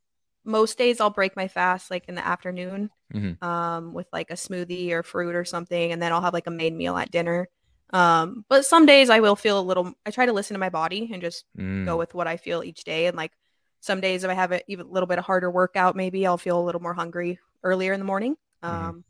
[0.48, 3.38] most days I'll break my fast like in the afternoon, Mhm.
[3.42, 6.52] um, with like a smoothie or fruit or something, and then I'll have like a
[6.52, 7.48] main meal at dinner.
[7.92, 9.94] Um, but some days I will feel a little.
[10.06, 11.44] I try to listen to my body and just
[11.86, 13.06] go Mm, with what I feel each day.
[13.06, 13.32] And like
[13.80, 16.38] some days, if I have a even a little bit of harder workout, maybe I'll
[16.38, 18.36] feel a little more hungry earlier in the morning.
[18.68, 18.68] Mhm.
[18.68, 19.04] Um,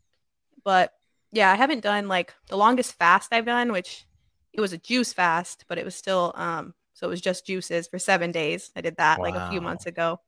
[0.63, 0.93] but
[1.31, 4.05] yeah, I haven't done like the longest fast I've done, which
[4.53, 7.87] it was a juice fast, but it was still um, so it was just juices
[7.87, 8.71] for seven days.
[8.75, 10.19] I did that like a few months ago.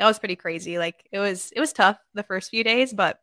[0.00, 0.78] That was pretty crazy.
[0.78, 3.20] Like it was it was tough the first few days, but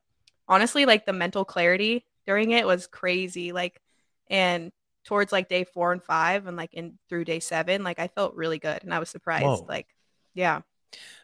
[0.48, 3.52] honestly, like the mental clarity during it was crazy.
[3.52, 3.82] Like
[4.30, 4.72] and
[5.04, 8.36] towards like day four and five and like in through day seven, like I felt
[8.36, 9.46] really good and I was surprised.
[9.46, 9.66] Whoa.
[9.68, 9.88] Like,
[10.36, 10.62] yeah.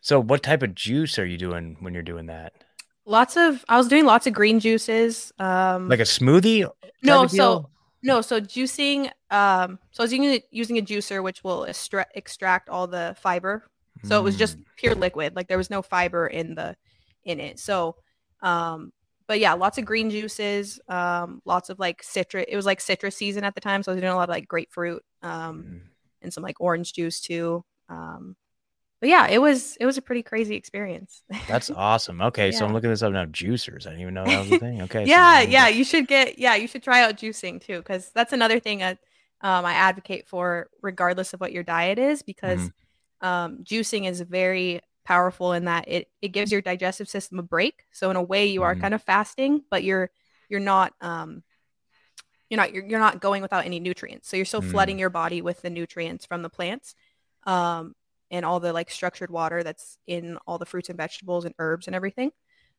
[0.01, 2.53] So, what type of juice are you doing when you're doing that?
[3.05, 5.31] Lots of I was doing lots of green juices.
[5.37, 6.67] Um Like a smoothie?
[7.03, 7.69] no, so
[8.01, 12.69] no, so juicing, um, so I was using using a juicer which will extra- extract
[12.69, 13.69] all the fiber.
[14.03, 16.75] So it was just Mm, pure liquid, like there was no fiber in the
[17.23, 17.59] in it.
[17.59, 17.95] So
[18.41, 18.91] um
[19.27, 22.45] but yeah, lots of green juices, um, lots of like citrus.
[22.47, 24.29] It was like citrus season at the time, so I was doing a lot of
[24.29, 25.79] like grapefruit, um, mm.
[26.21, 27.63] and some like orange juice too.
[27.89, 28.35] Um,
[28.99, 31.23] but yeah, it was it was a pretty crazy experience.
[31.47, 32.21] That's awesome.
[32.21, 33.25] Okay, so I'm looking this up now.
[33.25, 33.85] Juicers.
[33.85, 34.81] I didn't even know that was a thing.
[34.83, 35.05] Okay.
[35.05, 38.33] yeah, I'm yeah, you should get yeah, you should try out juicing too, because that's
[38.33, 38.99] another thing that
[39.41, 42.67] um, I advocate for, regardless of what your diet is, because Mm-hmm.
[43.23, 47.85] Um, juicing is very powerful in that it it gives your digestive system a break.
[47.91, 48.81] So in a way, you are Mhm.
[48.81, 50.11] kind of fasting, but you're
[50.49, 51.43] you're not um,
[52.49, 54.29] you're not you're, you're not going without any nutrients.
[54.29, 54.71] So you're still Mm.
[54.71, 56.95] flooding your body with the nutrients from the plants.
[57.45, 57.95] Um,
[58.31, 61.87] and all the like structured water that's in all the fruits and vegetables and herbs
[61.87, 62.31] and everything.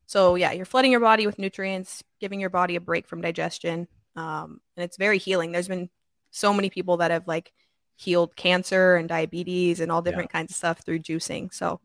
[0.07, 3.87] So yeah, you're flooding your body with nutrients, giving your body a break from digestion,
[4.17, 5.53] um, and it's very healing.
[5.53, 5.91] There's been
[6.31, 7.53] so many people that have like
[7.97, 10.11] healed cancer and diabetes and all Yeah.
[10.11, 11.53] different kinds of stuff through juicing.
[11.53, 11.81] So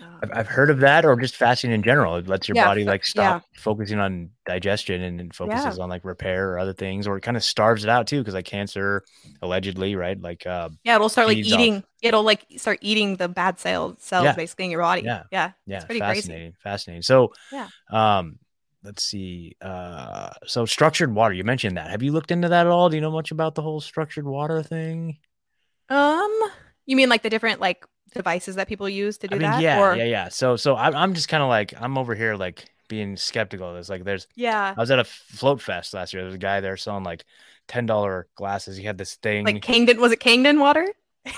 [0.00, 2.16] um, I've, I've heard of that, or just fasting in general.
[2.16, 6.06] It lets your Yeah, body like stop focusing on digestion and, and focuses on like
[6.06, 9.04] repair or other things, or it kind of starves it out too, because like cancer,
[9.42, 10.18] allegedly, right?
[10.18, 11.84] Like, uh, yeah, it'll start like feeds off- eating.
[12.00, 14.32] It'll like start eating the bad cells cells Yeah.
[14.34, 15.02] basically in your body.
[15.02, 15.24] Yeah.
[15.30, 16.20] yeah, yeah, pretty crazy.
[16.20, 17.02] fascinating, fascinating.
[17.02, 17.68] So, Yeah.
[17.90, 18.38] um,
[18.82, 19.54] let's see.
[19.60, 21.34] Uh, so structured water.
[21.34, 21.90] You mentioned that.
[21.90, 22.88] Have you looked into that at all?
[22.88, 25.18] Do you know much about the whole structured water thing?
[25.90, 26.32] Um,
[26.86, 29.60] you mean like the different like devices that people use to do I mean, that?
[29.60, 30.28] yeah, or yeah, yeah.
[30.28, 33.76] So, so I'm, I'm just kind of like I'm over here like being skeptical of
[33.76, 33.88] this.
[33.88, 36.22] Like, there's yeah, I was at a float fest last year.
[36.22, 37.24] There's a guy there selling like
[37.68, 38.76] ten dollar glasses.
[38.76, 39.44] He had this thing.
[39.44, 40.86] like Kangen was it Kangen water?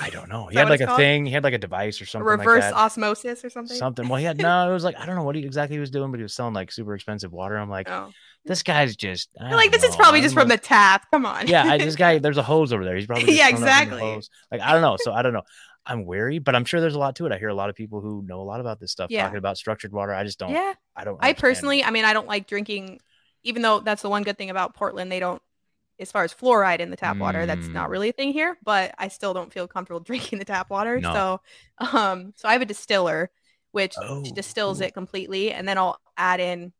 [0.01, 0.47] I don't know.
[0.51, 0.99] He had like a called?
[0.99, 1.27] thing.
[1.27, 2.75] He had like a device or A something like reverse that.
[2.75, 3.77] osmosis or something?
[3.77, 4.09] Something.
[4.09, 4.71] Well, he had no.
[4.71, 6.55] It was like I don't know what he exactly was doing, but he was selling
[6.55, 7.57] like super expensive water.
[7.57, 8.11] I'm like, Oh.
[8.45, 9.29] This guy's just.
[9.41, 11.07] I like this is probably just from the tap.
[11.13, 11.47] Come on.
[11.47, 12.19] yeah, I, this guy.
[12.25, 12.97] There's a hose over there.
[12.97, 14.01] He's probably Yeah, throwing it up in the exactly.
[14.15, 14.31] hose.
[14.51, 14.97] Like I don't know.
[15.01, 15.43] So I don't know.
[15.85, 17.33] I'm wary, but I'm sure there's a lot to it.
[17.33, 19.23] I hear a lot of people who know a lot about this stuff Yeah.
[19.25, 20.13] talking about structured water.
[20.15, 20.51] I just don't.
[20.51, 20.75] yeah.
[20.95, 21.19] I don't.
[21.21, 21.39] I it.
[21.39, 23.01] personally, I mean, I don't like drinking,
[23.43, 25.11] even though that's the one good thing about Portland.
[25.11, 25.43] They don't,
[25.99, 27.93] as far as fluoride in the tap water, that's not Mm.
[27.93, 28.59] really a thing here.
[28.65, 31.01] But I still don't feel comfortable drinking the tap water.
[31.01, 31.13] No.
[31.81, 33.31] So, um, so I have a distiller,
[33.73, 36.73] which Oh, distills it completely, and then I'll add in.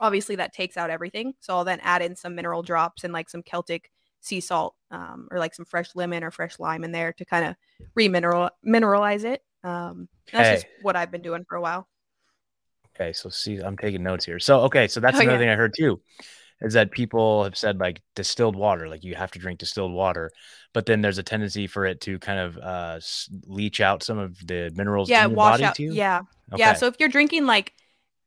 [0.00, 1.34] Obviously, that takes out everything.
[1.40, 5.28] So I'll then add in some mineral drops and like some Celtic sea salt, um,
[5.30, 7.56] or like some fresh lemon or fresh lime in there to kind of
[7.98, 9.42] remineral mineralize it.
[9.64, 11.88] Um, that's just what I've been doing for a while.
[12.96, 14.38] Okay, so see, I'm taking notes here.
[14.38, 15.38] So okay, so that's Oh, another yeah.
[15.38, 16.00] thing I heard too,
[16.62, 20.30] is that people have said like distilled water, like you have to drink distilled water,
[20.74, 23.00] but then there's a tendency for it to kind of uh
[23.46, 25.76] leach out some of the minerals Yeah, in your wash body out.
[25.76, 25.94] too.
[25.94, 26.22] Yeah,
[26.54, 26.72] yeah.
[26.72, 27.74] So if you're drinking like,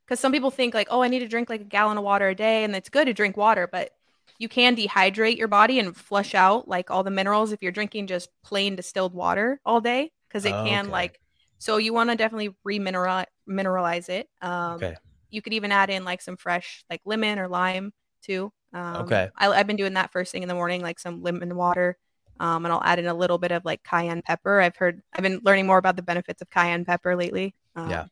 [0.06, 2.30] because some people think like, oh, I need to drink like a gallon of water
[2.30, 3.92] a day, and it's good to drink water, but
[4.39, 8.08] you can dehydrate your body and flush out like all the minerals if you're drinking
[8.08, 10.12] just plain distilled water all day.
[10.28, 10.92] because it Oh, can okay.
[10.92, 11.20] like.
[11.60, 14.28] So you want to definitely remineral mineralize it.
[14.42, 14.96] Um, Okay.
[15.30, 18.52] You could even add in like some fresh like lemon or lime too.
[18.74, 19.30] Um, Okay.
[19.38, 21.98] I, I've been doing that first thing in the morning, like some lemon water.
[22.39, 24.60] Um, and I'll add in a little bit of like cayenne pepper.
[24.60, 27.56] I've heard I've been learning more about the benefits of cayenne pepper lately.
[27.76, 28.06] Um, Yeah.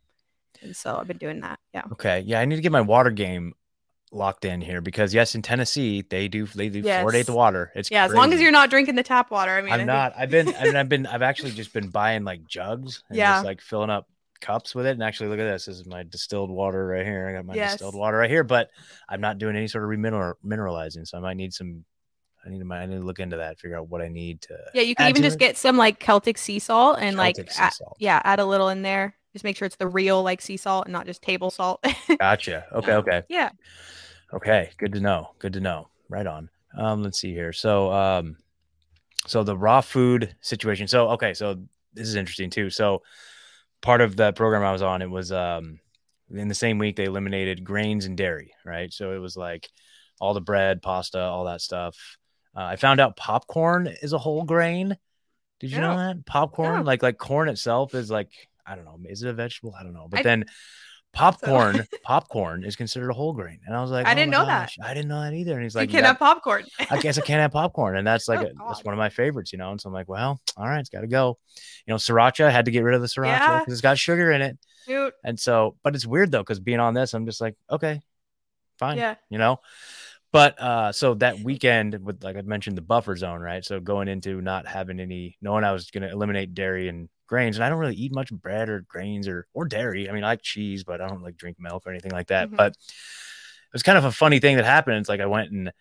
[0.61, 1.59] And so I've been doing that.
[1.73, 1.83] Yeah.
[1.93, 2.19] Okay.
[2.21, 3.53] Yeah, I need to get my water game
[4.13, 7.71] locked in here because yes, in Tennessee they do they do fluoridate the water.
[7.75, 8.05] It's Yeah.
[8.05, 9.51] As long as you're not drinking the tap water.
[9.51, 10.13] I mean, I I'm think- not.
[10.17, 10.53] I've been.
[10.55, 11.05] I mean, I've been.
[11.07, 13.35] I've actually just been buying like jugs and Yeah.
[13.35, 14.07] just like filling up
[14.41, 14.91] cups with it.
[14.91, 15.65] And actually, look at this.
[15.65, 17.27] This is my distilled water right here.
[17.29, 18.43] I got my distilled water right here.
[18.43, 18.69] But
[19.07, 21.85] I'm not doing any sort of remineral mineralizing, so I might need some.
[22.45, 22.73] I need to.
[22.73, 23.59] I need to look into that.
[23.59, 24.57] Figure out what I need to.
[24.73, 25.39] Yeah, you can even just it.
[25.39, 27.95] get some like Celtic sea salt and like Celtic add- salt.
[27.99, 29.15] yeah, add a little in there.
[29.33, 31.85] Just make sure it's the real like sea salt and not just table salt.
[32.19, 32.65] Gotcha.
[32.73, 32.93] Okay.
[32.93, 33.23] Okay.
[33.29, 33.49] yeah.
[34.33, 35.31] Okay, good to know.
[35.39, 35.89] Good to know.
[36.09, 36.49] Right on.
[36.77, 37.51] Um, let's see here.
[37.53, 38.37] So, um,
[39.27, 40.87] so the raw food situation.
[40.87, 41.61] So, okay, so
[41.93, 42.69] this is interesting too.
[42.69, 43.01] So,
[43.81, 45.79] part of the program I was on, it was um,
[46.33, 48.91] in the same week they eliminated grains and dairy, right?
[48.93, 49.69] So it was like
[50.19, 51.97] all the bread, pasta, all that stuff.
[52.55, 54.95] Uh, I found out popcorn is a whole grain.
[55.59, 56.81] Did you know that popcorn, Yeah.
[56.81, 58.29] like like corn itself, is like
[58.65, 59.73] I don't know, is it a vegetable?
[59.79, 60.45] I don't know, but I- then
[61.13, 64.45] popcorn, popcorn is considered a whole grain, and I was like, I "Oh didn't know
[64.45, 64.71] that.
[64.81, 65.53] I didn't know that either.
[65.53, 66.63] And he's like, you like, can "Yeah, have popcorn.
[66.89, 69.09] I guess I can't have popcorn, and that's like Oh, a, that's one of my
[69.09, 69.71] favorites, you know.
[69.71, 71.37] And so I'm like, well, all right, it's got to go.
[71.85, 73.59] You know, sriracha I had to get rid of the sriracha Yeah.
[73.59, 76.79] because it's got sugar in it, Dude, and so, but it's weird though because being
[76.79, 77.99] on this, I'm just like, okay,
[78.79, 79.15] fine, yeah.
[79.29, 79.59] you know.
[80.33, 83.65] But uh, so that weekend with like I mentioned the buffer zone, right?
[83.65, 87.55] So going into not having any, knowing I was going to eliminate dairy and grains,
[87.55, 90.09] and I don't really eat much bread or grains or or dairy.
[90.09, 92.49] I mean, I like cheese, but I don't like drink milk or anything like that.
[92.49, 92.57] Mhm.
[92.57, 94.97] But it was kind of a funny thing that happened.
[94.97, 95.71] It's like I went and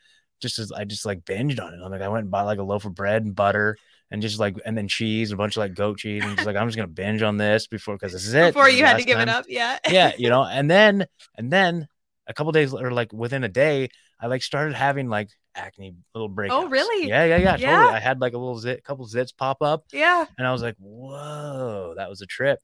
[0.41, 1.81] just as I just like binged on it.
[1.85, 3.77] I'm like I went and bought like a loaf of bread and butter
[4.13, 6.47] and just like and then cheese, and a bunch of like goat cheese, and just
[6.47, 8.55] like I'm just gonna binge on this before because this is it.
[8.55, 9.47] Before you had to give it up.
[9.49, 9.79] Yeah.
[9.91, 11.89] yeah, you know, and then and then
[12.29, 13.89] a couple days or like within a day,
[14.21, 16.49] I like started having like acne little breakouts.
[16.51, 17.09] Oh, really?
[17.09, 17.77] Yeah, yeah, yeah, Yeah.
[17.77, 17.95] totally.
[17.95, 20.27] I had like a little zit, couple zits pop up, Yeah.
[20.39, 22.61] and I was like, whoa, that was a trip.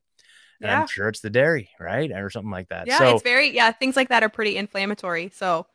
[0.63, 0.81] And Yeah.
[0.83, 2.89] I'm sure it's the dairy, right, or something like that.
[2.89, 2.99] Yeah.
[2.99, 3.73] so it's very, yeah.
[3.73, 5.31] Things like that are pretty inflammatory.
[5.35, 5.67] So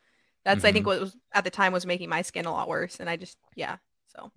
[0.44, 0.72] that's, I Mm-hmm.
[0.72, 3.00] think, what was at the time was making my skin a lot worse.
[3.00, 3.76] And I just, yeah.
[4.08, 4.30] So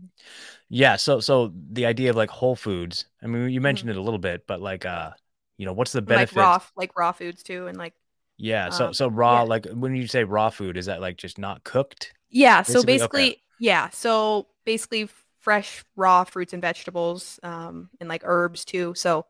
[0.69, 3.05] yeah, so so the idea of like whole foods.
[3.21, 3.49] I mean, Mm-hmm.
[3.49, 5.11] you mentioned it a little bit, but like, uh,
[5.57, 6.35] you know, what's the benefit?
[6.37, 7.67] like raw, like raw foods too.
[7.67, 7.93] And like,
[8.37, 9.41] Yeah, so um, so raw, yeah.
[9.43, 12.13] like when you say raw food, is that like just not cooked?
[12.29, 12.63] Yeah.
[12.63, 13.41] So Basically, okay.
[13.59, 13.89] yeah.
[13.89, 15.09] So basically,
[15.39, 18.93] fresh raw fruits and vegetables, um, and like herbs too.
[18.95, 19.25] So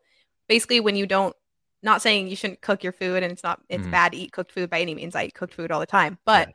[0.48, 1.36] basically, when you don't,
[1.82, 3.90] not saying you shouldn't cook your food, and it's not, it's Mhm.
[3.90, 5.14] bad to eat cooked food by any means.
[5.14, 6.52] I eat cooked food all the time, but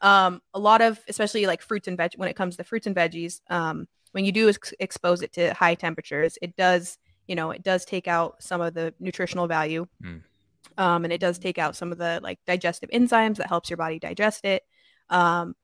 [0.00, 2.94] um, a lot of, especially like fruits and veg, when it comes to fruits and
[2.94, 7.50] veggies, um, when you do ex- expose it to high temperatures, it does, you know,
[7.50, 9.86] it does take out some of the nutritional value.
[10.02, 10.22] Mm.
[10.76, 13.76] Um, and it does take out some of the like digestive enzymes that helps your
[13.76, 14.62] body digest it.
[15.10, 15.56] Um,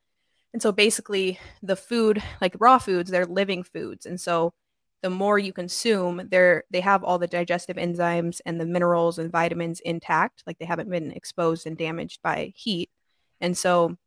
[0.54, 4.06] and so basically the food, like raw foods, they're living foods.
[4.06, 4.54] And so
[5.02, 9.30] the more you consume, they're they have all the digestive enzymes and the minerals and
[9.32, 12.88] vitamins intact, like they haven't been exposed and damaged by heat.
[13.40, 13.98] And so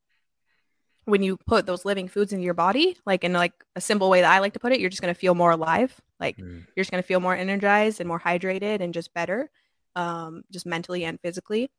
[1.05, 4.21] when you put those living foods into your body, like in like a simple way
[4.21, 5.99] that I like to put it, you're just gonna feel more alive.
[6.19, 6.65] Like Mm.
[6.75, 9.49] you're just gonna feel more energized and more hydrated and just better,
[9.95, 11.69] um, just mentally and physically.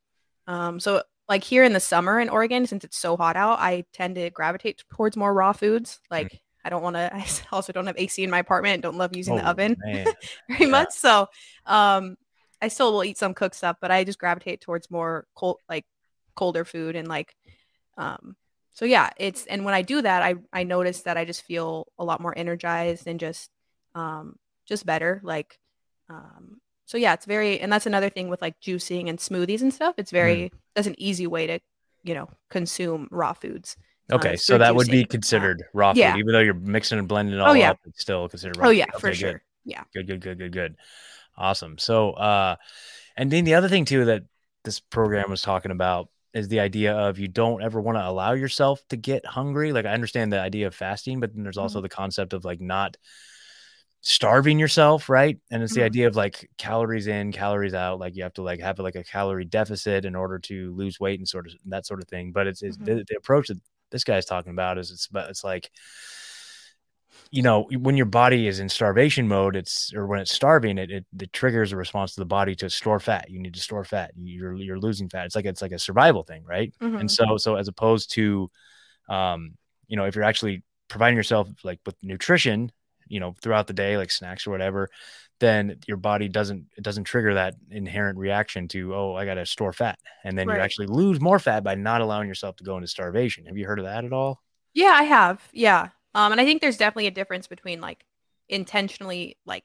[0.47, 3.85] Um, so like here in the summer in Oregon, since it's so hot out, I
[3.93, 5.99] tend to gravitate towards more raw foods.
[6.11, 7.09] Like I don't want to.
[7.15, 8.83] I also don't have AC in my apartment.
[8.83, 9.77] Don't love using the Oh, oven
[10.49, 10.67] very Yeah.
[10.71, 10.91] much.
[10.91, 11.27] So
[11.65, 12.15] um,
[12.61, 15.85] I still will eat some cooked stuff, but I just gravitate towards more cold, like
[16.35, 17.35] colder food and like.
[17.97, 18.35] Um,
[18.71, 21.87] so yeah, it's and when I do that, I I notice that I just feel
[21.99, 23.49] a lot more energized and just
[23.95, 24.35] um
[24.67, 25.19] just better.
[25.23, 25.59] Like
[26.09, 29.71] um so yeah, it's very and that's another thing with like juicing and smoothies and
[29.71, 29.93] stuff.
[30.01, 30.51] It's very Mm.
[30.75, 31.59] that's an easy way to
[32.03, 33.77] you know consume raw foods.
[34.11, 35.09] Uh, Okay, so that would be juicing.
[35.09, 36.13] Considered raw yeah.
[36.13, 37.71] food, even though you're mixing and blending it all Oh, yeah.
[37.71, 37.79] up.
[37.85, 38.67] It's still considered raw.
[38.67, 39.01] Oh yeah, food.
[39.01, 39.31] for Okay, sure.
[39.33, 39.41] Good.
[39.65, 39.83] Yeah.
[39.93, 40.75] good, good, good, good, good.
[41.37, 41.77] Awesome.
[41.77, 42.55] So, uh,
[43.15, 44.23] and then the other thing too that
[44.63, 48.33] this program was talking about is the idea of you don't ever want to allow
[48.33, 49.71] yourself to get hungry.
[49.73, 51.83] Like I understand the idea of fasting, but then there's also Mhm.
[51.83, 52.97] the concept of like not
[54.01, 55.37] starving yourself, right?
[55.51, 55.83] And it's the Mhm.
[55.83, 57.99] idea of like calories in, calories out.
[57.99, 61.19] Like you have to like have like a calorie deficit in order to lose weight
[61.19, 62.31] and sort of that sort of thing.
[62.31, 62.85] But it's, it's Mhm.
[62.85, 63.59] the, the approach that
[63.91, 65.69] this guy's talking about is it's but it's like
[67.31, 70.89] you know when your body is in starvation mode it's or when it's starving it,
[70.91, 73.83] it it triggers a response to the body to store fat you need to store
[73.83, 76.99] fat you're you're losing fat it's like it's like a survival thing right Mhm.
[76.99, 78.49] and so so as opposed to
[79.09, 79.51] um
[79.87, 82.71] you know if you're actually providing yourself like with nutrition
[83.09, 84.89] you know, throughout the day, like snacks or whatever,
[85.39, 89.45] then your body doesn't it doesn't trigger that inherent reaction to oh I got to
[89.45, 90.57] store fat, and then right.
[90.57, 93.45] you actually lose more fat by not allowing yourself to go into starvation.
[93.45, 94.41] Have you heard of that at all?
[94.73, 95.41] Yeah, I have.
[95.51, 98.05] Yeah, um, and I think there's definitely a difference between like
[98.47, 99.63] intentionally like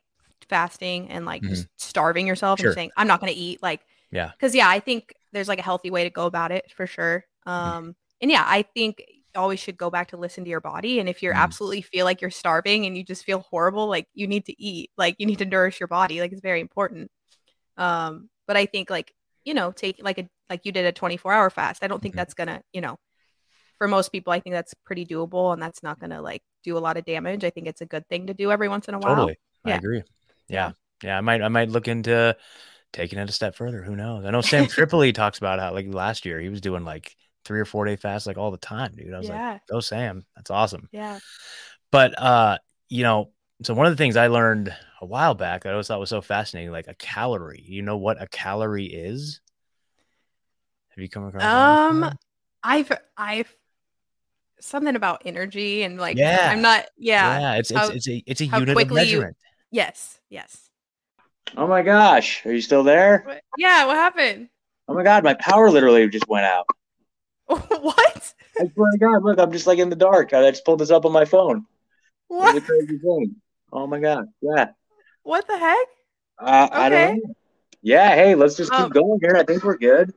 [0.48, 1.54] fasting and like mm-hmm.
[1.54, 2.70] just starving yourself sure.
[2.70, 3.80] and saying I'm not going to eat like
[4.10, 6.86] yeah because yeah I think there's like a healthy way to go about it for
[6.86, 7.24] sure.
[7.46, 7.50] Mm-hmm.
[7.50, 7.90] Um, mm-hmm.
[8.22, 9.02] and yeah I think
[9.36, 11.00] always should go back to listen to your body.
[11.00, 11.38] And if you're mm.
[11.38, 14.90] absolutely feel like you're starving and you just feel horrible, like you need to eat,
[14.96, 16.20] like you need to nourish your body.
[16.20, 17.10] Like it's very important.
[17.76, 19.12] Um, but I think like,
[19.44, 21.82] you know, take like a like you did a 24 hour fast.
[21.82, 22.20] I don't think mm-hmm.
[22.20, 22.96] that's gonna, you know,
[23.78, 26.80] for most people, I think that's pretty doable and that's not gonna like do a
[26.80, 27.44] lot of damage.
[27.44, 29.14] I think it's a good thing to do every once in a while.
[29.14, 29.38] Totally.
[29.64, 29.74] Yeah.
[29.74, 30.02] I agree.
[30.48, 30.72] Yeah.
[31.02, 31.18] Yeah.
[31.18, 32.36] I might I might look into
[32.92, 33.82] taking it a step further.
[33.82, 34.24] Who knows?
[34.24, 37.60] I know Sam Tripoli talks about how like last year he was doing like three
[37.60, 39.12] or four day fast like all the time, dude.
[39.12, 39.52] I was yeah.
[39.52, 40.24] like, go Sam.
[40.36, 40.88] That's awesome.
[40.92, 41.18] Yeah.
[41.90, 43.30] But uh, you know,
[43.62, 46.10] so one of the things I learned a while back that I always thought was
[46.10, 47.64] so fascinating, like a calorie.
[47.66, 49.40] You know what a calorie is?
[50.90, 52.16] Have you come across um
[52.62, 53.54] I've I've
[54.60, 57.38] something about energy and like yeah I'm not yeah.
[57.40, 59.36] Yeah, it's how, it's, it's a it's a unit of measurement.
[59.70, 60.70] You, yes, yes.
[61.56, 62.44] Oh my gosh.
[62.46, 63.40] Are you still there?
[63.58, 64.48] Yeah, what happened?
[64.88, 66.66] Oh my god, my power literally just went out.
[67.46, 68.34] what?
[68.58, 70.32] I swear to God, look, I'm just like in the dark.
[70.32, 71.66] I just pulled this up on my phone.
[72.28, 72.56] What?
[72.56, 73.36] It's a crazy thing.
[73.72, 74.26] Oh my God.
[74.40, 74.68] Yeah.
[75.24, 75.86] What the heck?
[76.38, 76.80] Uh, okay.
[76.80, 77.34] I don't know.
[77.82, 78.14] Yeah.
[78.14, 79.36] Hey, let's just keep um, going here.
[79.36, 80.14] I think we're good.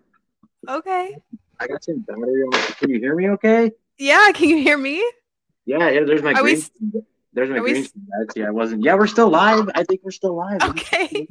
[0.67, 1.17] Okay.
[1.59, 2.61] I got some battery on.
[2.73, 3.71] Can you hear me okay?
[3.97, 4.31] Yeah.
[4.33, 4.99] Can you hear me?
[5.65, 5.89] Yeah.
[5.89, 6.03] Yeah.
[6.05, 6.61] There's my Are green.
[6.93, 7.01] We...
[7.33, 7.87] There's my green.
[7.95, 8.41] We...
[8.41, 8.47] Yeah.
[8.47, 8.85] I wasn't.
[8.85, 8.95] Yeah.
[8.95, 9.69] We're still live.
[9.75, 10.61] I think we're still live.
[10.63, 11.27] Okay.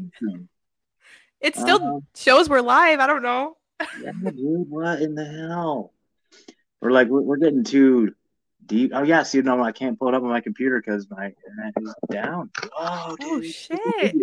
[1.41, 2.99] It still uh, shows we're live.
[2.99, 5.93] I don't know yeah, dude, what in the hell?
[6.81, 8.15] We're like, we're, we're getting too
[8.65, 8.93] deep.
[8.95, 11.75] Oh yeah, see, no, I can't pull it up on my computer because my internet
[11.81, 12.51] is down.
[12.77, 14.17] Oh, oh shit.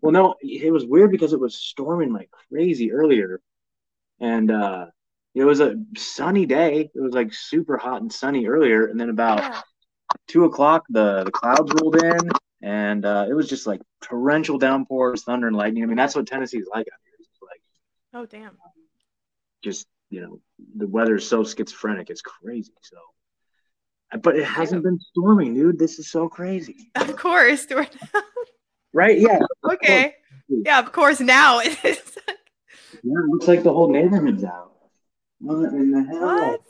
[0.00, 3.40] Well, no, it was weird because it was storming like crazy earlier,
[4.18, 4.86] and uh
[5.34, 6.90] it was a sunny day.
[6.94, 9.60] It was like super hot and sunny earlier, and then about yeah.
[10.26, 12.30] two o'clock, the the clouds rolled in,
[12.62, 15.84] and uh, it was just like torrential downpours, thunder and lightning.
[15.84, 16.88] I mean, that's what Tennessee is like.
[18.12, 18.56] Oh damn.
[19.62, 20.40] Just you know,
[20.76, 22.72] the weather is so schizophrenic, it's crazy.
[22.82, 22.96] So,
[24.22, 25.78] but it hasn't been storming, dude.
[25.78, 26.90] This is so crazy.
[26.96, 27.66] Of course,
[28.92, 29.18] right?
[29.18, 29.40] Yeah.
[29.72, 30.14] Okay.
[30.48, 31.20] Yeah, of course.
[31.20, 32.00] Now it is.
[32.26, 34.72] yeah, it looks like the whole neighborhood's out.
[35.38, 36.20] What in the hell?
[36.20, 36.60] What?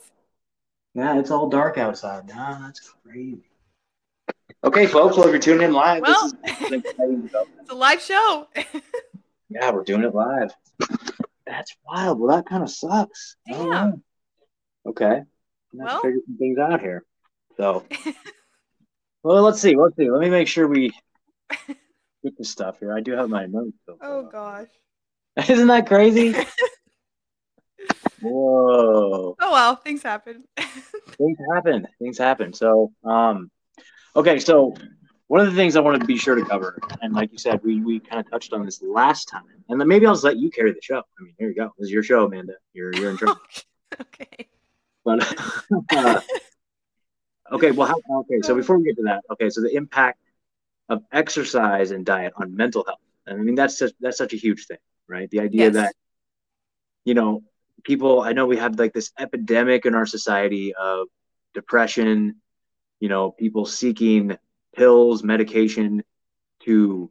[0.93, 2.27] Yeah, it's all dark outside.
[2.27, 3.41] Nah, that's crazy.
[4.63, 5.17] Okay, folks.
[5.17, 8.47] Well, if you're tuning in live, well, is, it's a live show.
[9.49, 10.51] yeah, we're doing it live.
[11.51, 12.17] That's wild.
[12.17, 13.35] Well, that kind of sucks.
[13.45, 14.01] Damn.
[14.85, 15.23] Okay.
[15.73, 17.03] Let's well, figure some things out here.
[17.57, 17.85] So,
[19.23, 19.75] well, let's see.
[19.75, 20.09] Let's see.
[20.09, 20.93] Let me make sure we
[21.67, 22.95] get the stuff here.
[22.95, 23.77] I do have my notes.
[24.01, 24.69] Oh gosh.
[25.49, 26.33] Isn't that crazy?
[28.21, 29.35] Whoa.
[29.37, 30.45] Oh well, things happen.
[30.57, 31.85] things happen.
[31.99, 32.53] Things happen.
[32.53, 33.51] So, um,
[34.15, 34.39] okay.
[34.39, 34.73] So
[35.31, 37.61] one of the things I wanted to be sure to cover, and like you said,
[37.63, 40.35] we, we kind of touched on this last time, and then maybe I'll just let
[40.35, 40.97] you carry the show.
[40.97, 41.73] I mean, here you go.
[41.77, 42.55] This is your show, Amanda.
[42.73, 43.37] You're you're in charge.
[44.01, 44.49] okay.
[45.05, 45.33] But
[45.93, 46.19] uh,
[47.53, 48.41] okay, well, how, okay.
[48.41, 50.19] So before we get to that, okay, so the impact
[50.89, 52.99] of exercise and diet on mental health.
[53.25, 55.29] And I mean, that's such, that's such a huge thing, right?
[55.29, 55.73] The idea yes.
[55.75, 55.95] that
[57.05, 57.43] you know
[57.85, 58.19] people.
[58.19, 61.07] I know we have like this epidemic in our society of
[61.53, 62.41] depression.
[62.99, 64.37] You know, people seeking
[64.75, 66.03] pills, medication
[66.63, 67.09] to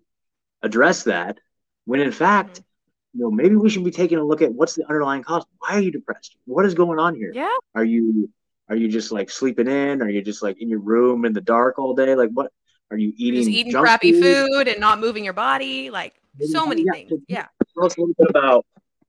[0.62, 1.38] address that.
[1.85, 3.18] When in fact, mm-hmm.
[3.18, 5.44] you know, maybe we should be taking a look at what's the underlying cause.
[5.59, 6.37] Why are you depressed?
[6.44, 7.33] What is going on here?
[7.35, 7.55] Yeah.
[7.75, 8.31] Are you
[8.68, 10.03] are you just like sleeping in?
[10.03, 12.14] Are you just like in your room in the dark all day?
[12.14, 12.53] Like what
[12.90, 13.35] are you eating?
[13.35, 14.49] You're just eating crappy food?
[14.53, 14.68] food?
[14.68, 15.90] and not moving your body.
[15.90, 16.92] Like so many yeah.
[16.92, 17.12] things.
[17.29, 17.46] Yeah.
[17.75, 18.66] Tell us a little bit about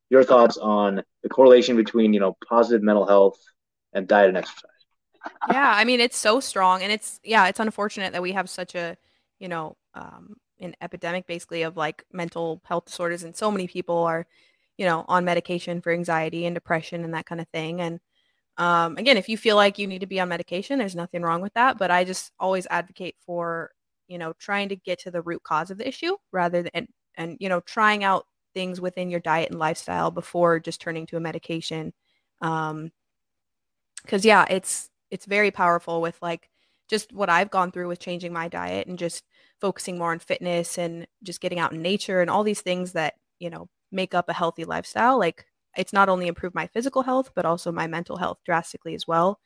[0.09, 3.39] your thoughts on the correlation between, you know, positive mental health
[3.93, 4.70] and diet and exercise
[5.51, 8.75] yeah, I mean it's so strong, and it's yeah, it's unfortunate that we have such
[8.75, 8.97] a
[9.39, 13.97] you know um, an epidemic basically of like mental health disorders, and so many people
[13.99, 14.27] are
[14.77, 17.81] you know on medication for anxiety and depression and that kind of thing.
[17.81, 17.99] And
[18.57, 21.41] um, again, if you feel like you need to be on medication, there's nothing wrong
[21.41, 21.77] with that.
[21.77, 23.71] But I just always advocate for
[24.07, 26.87] you know trying to get to the root cause of the issue rather than and,
[27.15, 31.17] and you know trying out things within your diet and lifestyle before just turning to
[31.17, 31.93] a medication.
[32.41, 32.91] Um,
[34.03, 36.49] because yeah, it's it's very powerful with like
[36.89, 39.23] just what I've gone through with changing my diet and just
[39.61, 43.15] focusing more on fitness and just getting out in nature and all these things that,
[43.39, 45.19] you know, make up a healthy lifestyle.
[45.19, 45.45] Like
[45.77, 49.39] it's not only improved my physical health, but also my mental health drastically as well.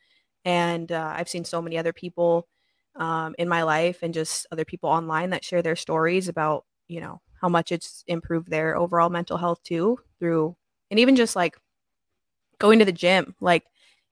[0.44, 2.48] And uh, I've seen so many other people
[2.96, 7.00] um, in my life and just other people online that share their stories about, you
[7.00, 10.56] know, how much it's improved their overall mental health too through,
[10.90, 11.56] and even just like
[12.58, 13.34] going to the gym.
[13.40, 13.64] Like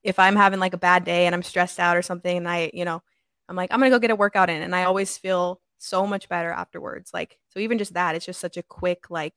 [0.05, 2.71] if I'm having like a bad day and I'm stressed out or something and I,
[2.73, 3.01] you know,
[3.49, 4.61] I'm like, I'm to go get a workout in.
[4.61, 7.11] And I always feel so much better afterwards.
[7.13, 9.33] Like, so even just that, it's just such a quick, like,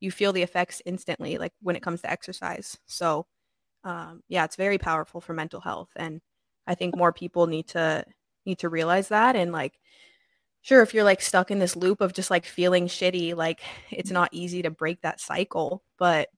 [0.00, 2.78] you feel the effects instantly, like when it comes to exercise.
[2.86, 3.26] So,
[3.84, 5.90] um, yeah, it's very powerful for mental health.
[5.96, 6.20] And
[6.66, 8.04] I think more people need to
[8.46, 9.78] need to realize that and like
[10.62, 13.60] sure if you're like stuck in this loop of just like feeling shitty like
[13.90, 16.28] it's not easy to break that cycle but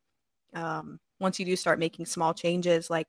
[0.55, 3.09] um once you do start making small changes like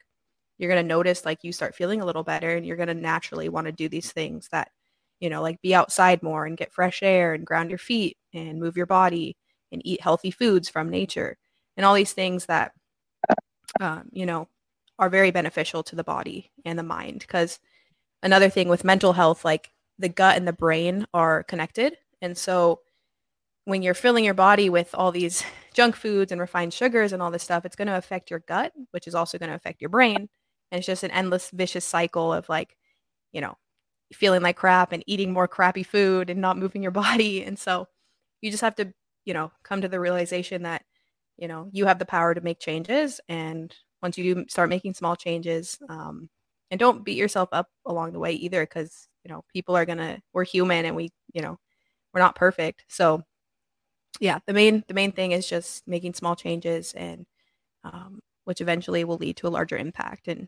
[0.57, 2.93] you're going to notice like you start feeling a little better and you're going to
[2.93, 4.69] naturally want to do these things that
[5.19, 8.59] you know like be outside more and get fresh air and ground your feet and
[8.59, 9.35] move your body
[9.71, 11.37] and eat healthy foods from nature
[11.77, 12.71] and all these things that
[13.79, 14.47] um, you know
[14.97, 17.59] are very beneficial to the body and the mind because
[18.23, 21.97] another thing with mental health, like the gut and the brain are connected.
[22.21, 22.81] And so
[23.65, 25.43] when you're filling your body with all these
[25.73, 28.73] junk foods and refined sugars and all this stuff, it's going to affect your gut,
[28.91, 30.29] which is also going to affect your brain.
[30.75, 32.75] And it's just an endless vicious cycle of like,
[33.31, 33.55] you know,
[34.11, 37.45] feeling like crap and eating more crappy food and not moving your body.
[37.45, 37.87] And so
[38.41, 40.83] you just have to, you know, come to the realization that,
[41.37, 43.21] you know, you have the power to make changes.
[43.29, 46.29] And once you do start making small changes, um,
[46.71, 50.19] and don't beat yourself up along the way either because you know people are gonna
[50.33, 51.57] we're human and we you know
[52.13, 53.23] we're not perfect so
[54.19, 57.25] yeah the main the main thing is just making small changes and
[57.83, 60.47] um, which eventually will lead to a larger impact and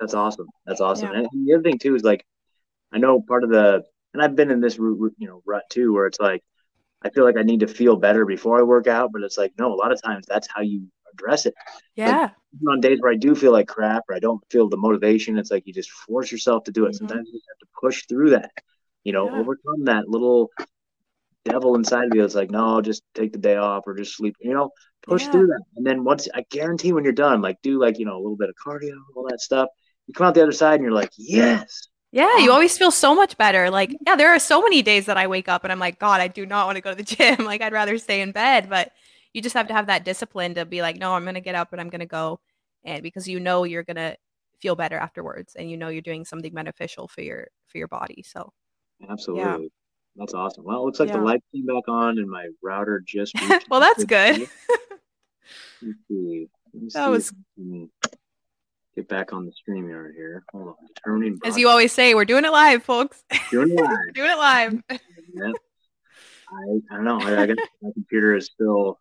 [0.00, 1.18] that's awesome that's awesome yeah.
[1.18, 2.24] and the other thing too is like
[2.92, 3.82] i know part of the
[4.14, 6.42] and i've been in this you know rut too where it's like
[7.02, 9.52] i feel like i need to feel better before i work out but it's like
[9.58, 11.54] no a lot of times that's how you address it.
[11.96, 12.22] Yeah.
[12.22, 12.32] Like,
[12.68, 15.50] on days where I do feel like crap or I don't feel the motivation, it's
[15.50, 16.90] like you just force yourself to do it.
[16.90, 17.08] Mm-hmm.
[17.08, 18.50] Sometimes you have to push through that,
[19.04, 19.38] you know, yeah.
[19.38, 20.50] overcome that little
[21.44, 22.24] devil inside of you.
[22.24, 24.70] It's like, no, just take the day off or just sleep, you know,
[25.02, 25.32] push yeah.
[25.32, 25.62] through that.
[25.76, 28.36] And then once I guarantee when you're done, like do like, you know, a little
[28.36, 29.68] bit of cardio, all that stuff.
[30.10, 31.86] You come out the other side and you're like, yes.
[32.10, 32.54] Yeah, you oh.
[32.54, 33.70] always feel so much better.
[33.70, 36.20] Like, yeah, there are so many days that I wake up and I'm like, God,
[36.20, 37.44] I do not want to go to the gym.
[37.44, 38.68] Like, I'd rather stay in bed.
[38.68, 38.90] But
[39.32, 41.54] you just have to have that discipline to be like, no, I'm going to get
[41.54, 42.40] up and I'm going to go.
[42.82, 44.16] And because you know you're going to
[44.58, 48.24] feel better afterwards and you know you're doing something beneficial for your for your body.
[48.26, 48.52] So
[49.08, 49.44] Absolutely.
[49.44, 49.68] Yeah.
[50.16, 50.64] That's awesome.
[50.64, 51.18] Well, it looks like yeah.
[51.18, 53.34] the light came back on and my router just
[53.70, 54.48] Well, that's good.
[55.80, 56.48] Let's see.
[56.74, 57.32] Let's that was
[58.94, 60.42] get back on the StreamYard here.
[60.52, 60.74] Hold on.
[61.04, 63.24] Turning As you always say, we're doing it live, folks.
[63.50, 64.14] Doing it live.
[64.14, 64.72] doing it live.
[64.90, 65.54] yep.
[66.52, 67.20] I, I don't know.
[67.20, 68.98] I, I guess my computer is still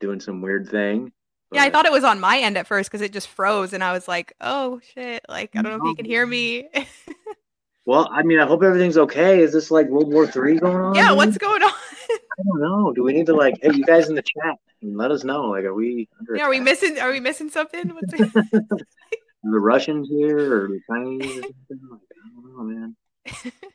[0.00, 1.12] doing some weird thing.
[1.50, 1.56] But...
[1.56, 3.82] Yeah, I thought it was on my end at first because it just froze, and
[3.82, 6.68] I was like, "Oh shit!" Like I don't know if you can hear me.
[7.86, 9.40] well, I mean, I hope everything's okay.
[9.40, 10.94] Is this like World War Three going on?
[10.94, 11.72] Yeah, what's going on?
[11.72, 12.92] I don't know.
[12.92, 15.44] Do we need to like, hey, you guys in the chat, and let us know.
[15.46, 16.08] Like, are we?
[16.34, 16.98] yeah, are we missing?
[17.00, 17.92] Are we missing something?
[19.42, 21.38] The Russians here or the Chinese?
[21.38, 21.80] Or something?
[21.90, 22.96] Like, I don't know, man.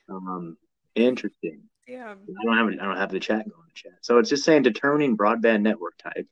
[0.09, 0.57] Um,
[0.95, 1.61] interesting.
[1.87, 2.15] Yeah.
[2.15, 3.91] I don't have I don't have the chat going to chat.
[4.01, 6.27] So it's just saying determining broadband network type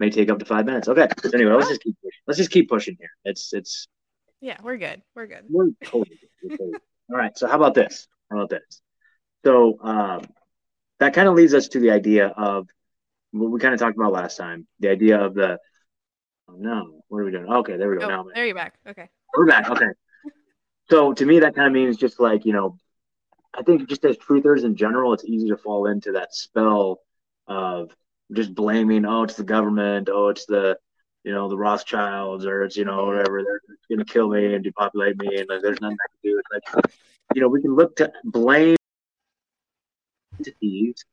[0.00, 0.88] may take up to five minutes.
[0.88, 1.06] Okay.
[1.22, 2.20] So Anyway, let's just keep pushing.
[2.26, 3.10] Let's just keep pushing here.
[3.24, 3.86] It's it's.
[4.40, 5.00] Yeah, we're good.
[5.14, 5.44] We're good.
[5.48, 6.78] We're totally, we're totally.
[7.08, 7.38] All right.
[7.38, 8.08] So how about this?
[8.32, 8.82] How about this?
[9.44, 10.22] So um,
[10.98, 12.66] that kind of leads us to the idea of
[13.30, 14.66] what we kind of talked about last time.
[14.80, 15.60] The idea of the.
[16.48, 17.02] Oh no!
[17.08, 17.46] What are we doing?
[17.46, 18.06] Okay, there we go.
[18.06, 18.78] Oh, now there you're back.
[18.86, 19.08] Okay.
[19.36, 19.70] We're back.
[19.70, 19.88] Okay.
[20.90, 22.78] So to me, that kind of means just like you know
[23.54, 27.00] I think just as truthers in general, it's easy to fall into that spell
[27.46, 27.90] of
[28.32, 30.78] just blaming, oh, it's the government, oh, it's the,
[31.24, 34.62] you know, the Rothschilds, or it's, you know, whatever, they're going to kill me and
[34.62, 36.38] depopulate me, and like, there's nothing I can do.
[36.38, 36.92] It's like,
[37.34, 38.76] you know, we can look to blame
[40.38, 41.04] entities,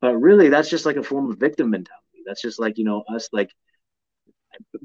[0.00, 2.22] but really that's just like a form of victim mentality.
[2.24, 3.50] That's just like, you know, us like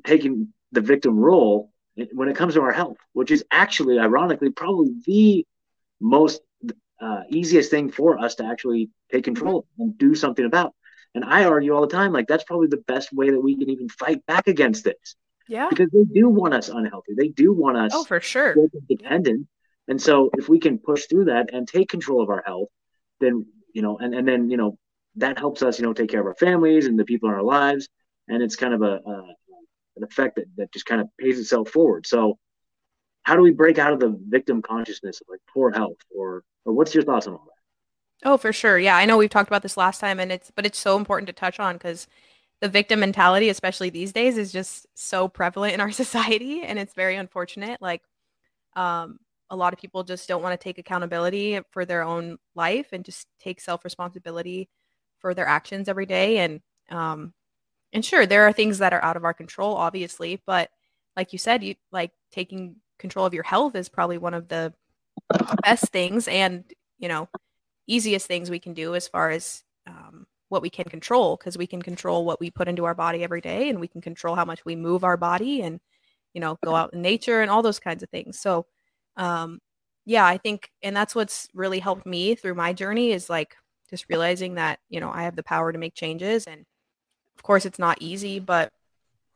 [0.06, 1.72] taking the victim role
[2.14, 5.46] when it comes to our health, which is actually, ironically, probably the
[6.00, 6.42] most
[7.02, 10.74] uh, easiest thing for us to actually take control and do something about.
[11.14, 13.70] And I argue all the time, like that's probably the best way that we can
[13.70, 15.16] even fight back against this.
[15.48, 15.68] Yeah.
[15.70, 17.14] Because they do want us unhealthy.
[17.18, 18.56] They do want us oh for sure
[18.88, 19.48] dependent.
[19.88, 22.70] And so if we can push through that and take control of our health,
[23.20, 24.78] then you know, and, and then you know,
[25.16, 27.44] that helps us, you know, take care of our families and the people in our
[27.44, 27.90] lives.
[28.30, 29.36] And it's kind of a, a
[29.98, 32.06] an effect that, that just kind of pays itself forward.
[32.08, 32.38] So
[33.24, 36.74] how do we break out of the victim consciousness of like poor health or or
[36.74, 38.30] what's your thoughts on all that?
[38.30, 38.78] Oh, for sure.
[38.78, 41.28] Yeah, I know we've talked about this last time, and it's but it's so important
[41.28, 42.08] to touch on because
[42.62, 46.94] the victim mentality, especially these days, is just so prevalent in our society, and it's
[46.94, 47.82] very unfortunate.
[47.82, 48.04] Like,
[48.76, 49.20] um,
[49.50, 53.04] a lot of people just don't want to take accountability for their own life and
[53.04, 54.70] just take self responsibility
[55.20, 56.38] for their actions every day.
[56.40, 57.34] And um,
[57.94, 60.70] and sure, there are things that are out of our control, obviously, but
[61.16, 64.74] like you said, you like taking control of your health is probably one of the
[65.64, 66.64] best things and
[67.00, 67.28] you know
[67.88, 71.68] easiest things we can do as far as um, what we can control because we
[71.68, 74.46] can control what we put into our body every day and we can control how
[74.46, 75.80] much we move our body and
[76.34, 78.40] you know go out in nature and all those kinds of things.
[78.40, 78.66] So
[79.18, 79.60] um
[80.06, 83.56] yeah i think and that's what's really helped me through my journey is like
[83.90, 86.66] just realizing that you know i have the power to make changes and
[87.42, 88.72] of course it's not easy but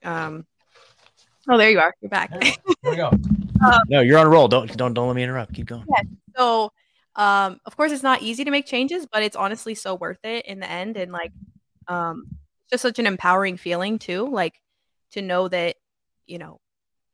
[0.03, 0.45] um
[1.49, 1.91] oh there you are.
[2.01, 2.31] you're back.
[2.43, 2.53] Here
[2.83, 3.07] we go.
[3.07, 4.47] Um, no you're on a roll.
[4.47, 5.55] Don't don't don't let me interrupt.
[5.55, 5.85] Keep going.
[5.89, 6.03] Yeah.
[6.37, 6.71] So
[7.15, 10.45] um of course it's not easy to make changes but it's honestly so worth it
[10.45, 10.97] in the end.
[10.97, 11.31] And like
[11.87, 12.27] um
[12.69, 14.61] just such an empowering feeling too like
[15.13, 15.77] to know that
[16.27, 16.59] you know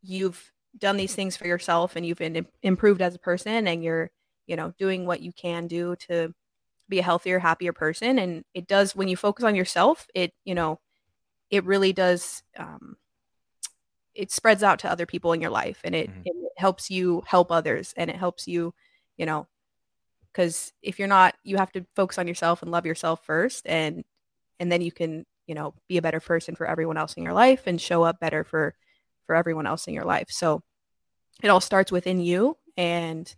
[0.02, 4.12] you've done these things for yourself and you've been improved as a person and you're
[4.46, 6.34] you know doing what you can do to
[6.92, 10.54] be a healthier happier person and it does when you focus on yourself it you
[10.54, 10.80] know
[11.50, 12.96] it really does um,
[14.14, 16.22] it spreads out to other people in your life and it, mm-hmm.
[16.26, 18.74] it helps you help others and it helps you
[19.18, 19.48] you know
[20.32, 24.04] because if you're not you have to focus on yourself and love yourself first and
[24.60, 27.34] and then you can you know be a better person for everyone else in your
[27.34, 28.76] life and show up better for
[29.26, 30.62] for everyone else in your life so
[31.42, 33.36] it all starts within you and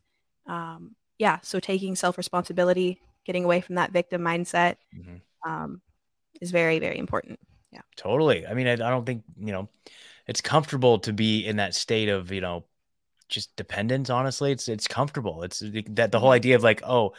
[0.48, 5.50] um, yeah so taking self responsibility getting away from that victim mindset mm-hmm.
[5.50, 5.82] um,
[6.42, 7.40] is very very important.
[7.72, 7.82] Yeah.
[7.96, 8.46] Totally.
[8.46, 9.70] I mean I, I don't think you know
[10.28, 12.66] it's comfortable to be in that state of you know
[13.30, 14.52] just dependence honestly.
[14.52, 15.44] It's it's comfortable.
[15.44, 16.36] It's that the whole mm-hmm.
[16.36, 17.14] idea of like oh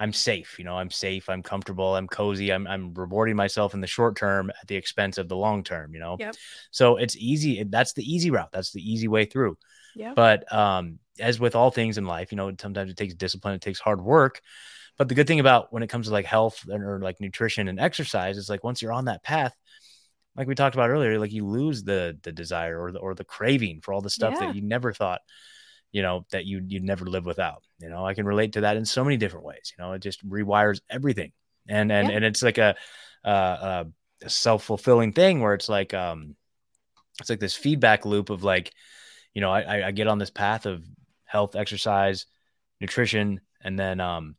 [0.00, 3.80] i'm safe you know i'm safe i'm comfortable i'm cozy i'm, I'm rewarding myself in
[3.80, 6.16] the short term at the expense of the long term you know?
[6.18, 6.34] Yep.
[6.70, 8.48] so it's easy that's the easy route.
[8.50, 9.58] That's the easy way through.
[9.94, 13.54] Yeah but um as with all things in life you know sometimes it takes discipline
[13.54, 14.40] it takes hard work
[15.00, 17.68] but the good thing about when it comes to like health and, or like nutrition
[17.68, 19.56] and exercise is like once you're on that path
[20.36, 23.24] like we talked about earlier like you lose the the desire or the or the
[23.24, 24.48] craving for all the stuff yeah.
[24.48, 25.22] that you never thought
[25.90, 28.76] you know that you you'd never live without you know i can relate to that
[28.76, 31.32] in so many different ways you know it just rewires everything
[31.66, 32.16] and and yeah.
[32.16, 32.76] and it's like a,
[33.24, 33.86] a,
[34.22, 36.36] a self-fulfilling thing where it's like um
[37.20, 38.70] it's like this feedback loop of like
[39.32, 40.84] you know i i get on this path of
[41.24, 42.26] health exercise
[42.82, 44.36] nutrition and then um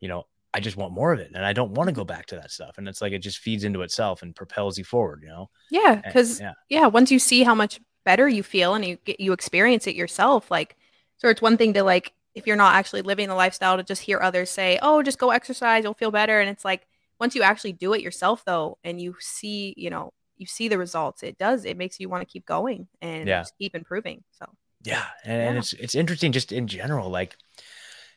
[0.00, 0.24] you know
[0.54, 2.50] I just want more of it and I don't want to go back to that
[2.50, 2.78] stuff.
[2.78, 5.50] And it's like it just feeds into itself and propels you forward, you know?
[5.70, 6.00] Yeah.
[6.10, 6.54] Cause yeah.
[6.70, 9.94] yeah, once you see how much better you feel and you get you experience it
[9.94, 10.76] yourself, like
[11.18, 14.02] so it's one thing to like if you're not actually living the lifestyle to just
[14.02, 16.40] hear others say, Oh, just go exercise, you'll feel better.
[16.40, 16.86] And it's like
[17.20, 20.78] once you actually do it yourself though, and you see, you know, you see the
[20.78, 23.44] results, it does, it makes you want to keep going and yeah.
[23.58, 24.24] keep improving.
[24.30, 24.46] So
[24.82, 25.04] yeah.
[25.24, 25.48] And, yeah.
[25.48, 27.36] and it's it's interesting just in general, like,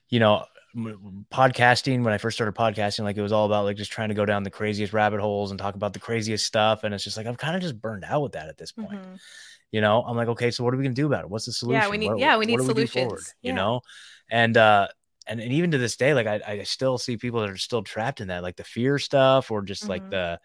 [0.10, 3.91] you know, podcasting when I first started podcasting, like it was all about like just
[3.91, 6.84] trying to go down the craziest rabbit holes and talk about the craziest stuff.
[6.84, 9.01] And it's just like I'm kind of just burned out with that at this point.
[9.01, 9.15] Mm-hmm.
[9.72, 11.30] You know, I'm like, okay, so what are we gonna do about it?
[11.30, 11.82] What's the solution?
[11.82, 12.95] Yeah, we need what, yeah, we need solutions.
[12.95, 13.49] We forward, yeah.
[13.49, 13.82] You know,
[14.30, 14.88] and uh
[15.28, 17.84] and, and even to this day, like I, I still see people that are still
[17.84, 19.91] trapped in that, like the fear stuff or just mm-hmm.
[19.91, 20.39] like the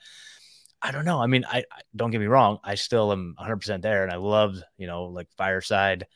[0.83, 1.21] I don't know.
[1.21, 4.13] I mean, I, I don't get me wrong, I still am 100 percent there, and
[4.13, 6.07] I love you know like fireside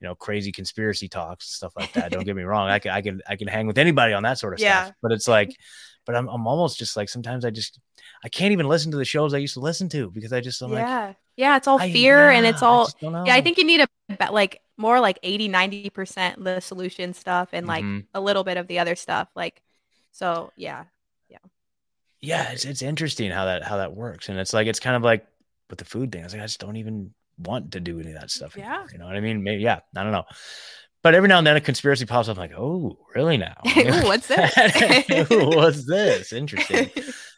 [0.00, 2.12] you know, crazy conspiracy talks and stuff like that.
[2.12, 2.68] Don't get me wrong.
[2.68, 4.84] I can, I can, I can hang with anybody on that sort of yeah.
[4.84, 5.56] stuff, but it's like,
[6.06, 7.78] but I'm, I'm almost just like, sometimes I just,
[8.24, 10.62] I can't even listen to the shows I used to listen to because I just,
[10.62, 11.06] I'm yeah.
[11.06, 11.56] Like, yeah.
[11.56, 14.32] It's all fear I, yeah, and it's all, I yeah, I think you need a,
[14.32, 18.06] like more like 80, 90% the solution stuff and like mm-hmm.
[18.14, 19.28] a little bit of the other stuff.
[19.34, 19.60] Like,
[20.12, 20.84] so yeah.
[21.28, 21.38] Yeah.
[22.20, 22.52] Yeah.
[22.52, 24.28] It's, it's interesting how that, how that works.
[24.28, 25.26] And it's like, it's kind of like
[25.68, 26.22] with the food thing.
[26.22, 28.56] I was like, I just don't even want to do any of that stuff.
[28.56, 28.64] Yeah.
[28.66, 29.42] Anymore, you know what I mean?
[29.42, 29.80] Maybe, yeah.
[29.96, 30.24] I don't know.
[31.02, 32.36] But every now and then a conspiracy pops up.
[32.36, 33.54] I'm like, oh, really now?
[33.76, 35.30] Ooh, what's this?
[35.30, 36.32] Ooh, what's this?
[36.32, 36.90] Interesting.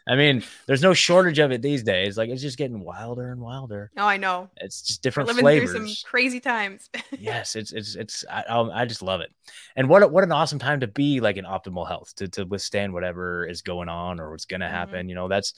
[0.09, 2.17] I mean, there's no shortage of it these days.
[2.17, 3.91] Like it's just getting wilder and wilder.
[3.99, 4.49] Oh, I know.
[4.57, 5.71] It's just different We're living flavors.
[5.73, 6.89] Through some crazy times.
[7.19, 8.25] yes, it's it's it's.
[8.31, 9.31] I, I just love it.
[9.77, 12.95] And what what an awesome time to be like in optimal health to to withstand
[12.95, 14.75] whatever is going on or what's gonna mm-hmm.
[14.75, 15.09] happen.
[15.11, 15.55] You know, that's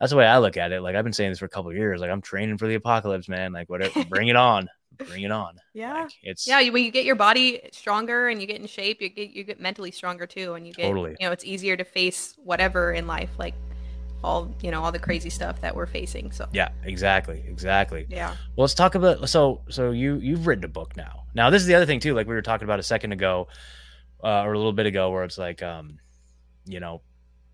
[0.00, 0.80] that's the way I look at it.
[0.80, 2.00] Like I've been saying this for a couple years.
[2.00, 3.52] Like I'm training for the apocalypse, man.
[3.52, 5.56] Like whatever, bring it on, bring it on.
[5.72, 6.68] Yeah, like, it's yeah.
[6.70, 9.60] When you get your body stronger and you get in shape, you get you get
[9.60, 11.16] mentally stronger too, and you get totally.
[11.20, 13.54] You know, it's easier to face whatever in life, like
[14.24, 16.32] all you know, all the crazy stuff that we're facing.
[16.32, 18.06] So yeah, exactly, exactly.
[18.08, 18.30] Yeah.
[18.56, 21.24] Well, let's talk about so so you you've written a book now.
[21.34, 22.14] Now this is the other thing too.
[22.14, 23.48] Like we were talking about a second ago,
[24.24, 25.98] uh, or a little bit ago, where it's like, um,
[26.64, 27.02] you know,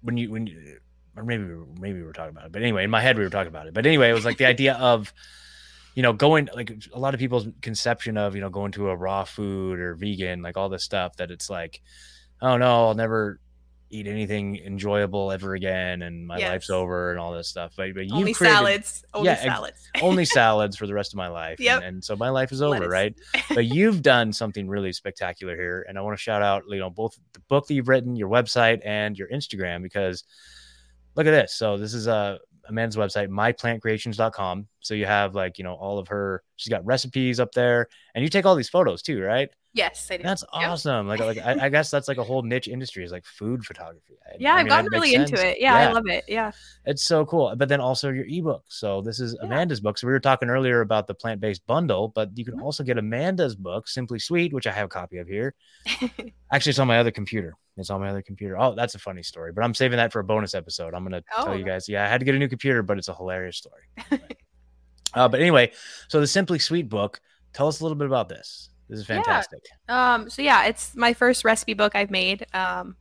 [0.02, 0.78] when you when you
[1.16, 1.44] or maybe
[1.80, 2.52] maybe we were talking about it.
[2.52, 3.74] But anyway, in my head we were talking about it.
[3.74, 5.12] But anyway, it was like the idea of
[5.96, 8.96] you know, going like a lot of people's conception of, you know, going to a
[8.96, 11.82] raw food or vegan, like all this stuff that it's like,
[12.40, 13.40] oh no, I'll never
[13.90, 16.48] eat anything enjoyable ever again and my Yes.
[16.48, 17.72] life's over and all this stuff.
[17.76, 19.04] But, but you Only created salads.
[19.12, 19.90] Only Yeah, salads.
[20.00, 21.58] only salads for the rest of my life.
[21.58, 22.92] and- And, so my life is over, Lettuce.
[22.92, 23.14] right?
[23.52, 25.84] But you've done something really spectacular here.
[25.88, 28.28] And I want to shout out, you know, both the book that you've written, your
[28.28, 30.22] website, and your Instagram, because
[31.20, 31.54] look at this.
[31.54, 34.66] So this is uh, Amanda's website, myplantcreations.com.
[34.80, 38.24] So you have like, you know, all of her, she's got recipes up there and
[38.24, 39.50] you take all these photos too, right?
[39.72, 40.22] Yes, I do.
[40.22, 40.68] That's Yep.
[40.70, 41.08] awesome.
[41.08, 44.14] Like, like I, I guess that's like a whole niche industry is like food photography.
[44.26, 45.58] I- Yeah, I I've mean, gotten really into it.
[45.60, 46.24] Yeah, I love it.
[46.28, 46.52] Yeah.
[46.84, 47.54] It's so cool.
[47.56, 48.64] But then also your ebook.
[48.68, 49.46] So this is Yeah.
[49.46, 49.98] Amanda's book.
[49.98, 52.62] So we were talking earlier about the plant-based bundle, but you can Mhm.
[52.62, 55.54] also get Amanda's book, Simply Sweet, which I have a copy of here.
[56.52, 57.54] Actually, it's on my other computer.
[57.76, 58.58] It's on my other computer.
[58.58, 60.92] Oh, that's a funny story, but I'm saving that for a bonus episode.
[60.92, 61.88] I'm gonna tell Oh, you guys.
[61.88, 63.84] Yeah, I had to get a new computer, but it's a hilarious story.
[65.14, 65.72] uh, but anyway,
[66.08, 67.20] so the Simply Sweet book.
[67.52, 68.70] Tell us a little bit about this.
[68.90, 69.16] This is Yeah.
[69.16, 69.60] fantastic.
[69.88, 72.46] Um, so yeah, it's my first recipe book I've made.
[72.54, 72.96] Um,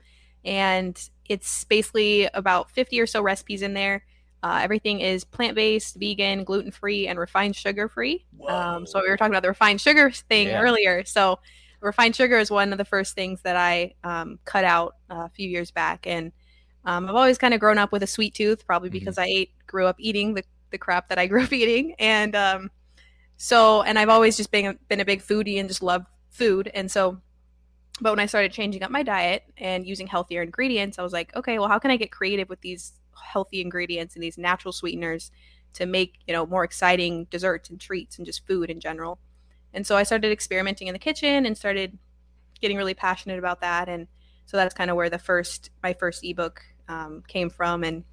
[0.46, 4.06] and it's basically about 50 or so recipes in there.
[4.42, 8.26] Uh, everything is plant-based, vegan, gluten-free, and refined sugar-free.
[8.48, 10.62] Um, so we were talking about the refined sugar thing Yeah.
[10.62, 11.04] earlier.
[11.04, 11.40] So
[11.82, 15.30] refined sugar is one of the first things that I um, cut out uh, a
[15.30, 16.08] few years back.
[16.08, 16.32] And
[16.86, 18.94] um, I've always kind of grown up with a sweet tooth, probably Mhm.
[18.94, 21.96] because I ate, grew up eating the, the crap that I grew up eating.
[22.00, 22.72] And um,
[23.42, 26.70] so, and I've always just been, a- been a big foodie and just love food.
[26.74, 27.22] And so,
[28.02, 31.34] but when I started changing up my diet and using healthier ingredients, I was like,
[31.38, 35.32] okay, well, how can I get creative with these healthy ingredients and these natural sweeteners
[35.76, 39.20] to make, you know, more exciting desserts and treats and just food in general?
[39.74, 41.98] And so I started experimenting in the kitchen and started
[42.60, 43.88] getting really passionate about that.
[43.88, 44.08] And
[44.48, 47.86] so that's kind of where the first, my first ebook um, came from.
[47.86, 48.04] And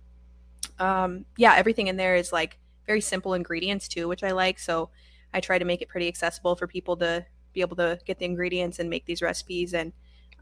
[0.79, 4.61] um, yeah, everything in there is like very simple ingredients too, which I like.
[4.61, 4.91] So
[5.35, 8.25] I try to make it pretty accessible for people to be able to get the
[8.25, 9.93] ingredients and make these recipes and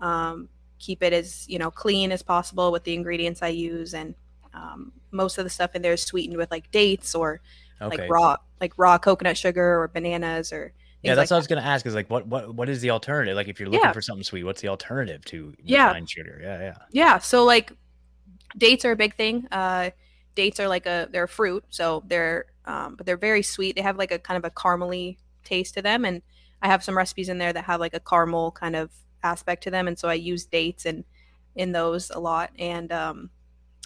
[0.00, 3.94] um, keep it as you know clean as possible with the ingredients I use.
[3.94, 4.14] And
[4.52, 7.40] um, most of the stuff in there is sweetened with like dates or
[7.82, 7.96] Okay.
[8.02, 10.72] like raw like raw coconut sugar or bananas or
[11.02, 11.84] yeah, that's like what I was gonna ask.
[11.84, 13.36] Is like, what what what is the alternative?
[13.36, 13.92] Like, if you're looking Yeah.
[13.92, 15.88] for something sweet, what's the alternative to Yeah.
[15.88, 16.38] refined sugar?
[16.42, 16.74] Yeah, yeah.
[16.92, 17.72] Yeah, so like
[18.56, 19.46] dates are a big thing.
[19.52, 19.90] Uh
[20.34, 23.76] dates are like a they're a fruit, so they're um but they're very sweet.
[23.76, 26.22] They have like a kind of a caramely taste to them and
[26.62, 28.90] I have some recipes in there that have like a caramel kind of
[29.22, 31.04] aspect to them and so I use dates and
[31.54, 33.30] in those a lot and um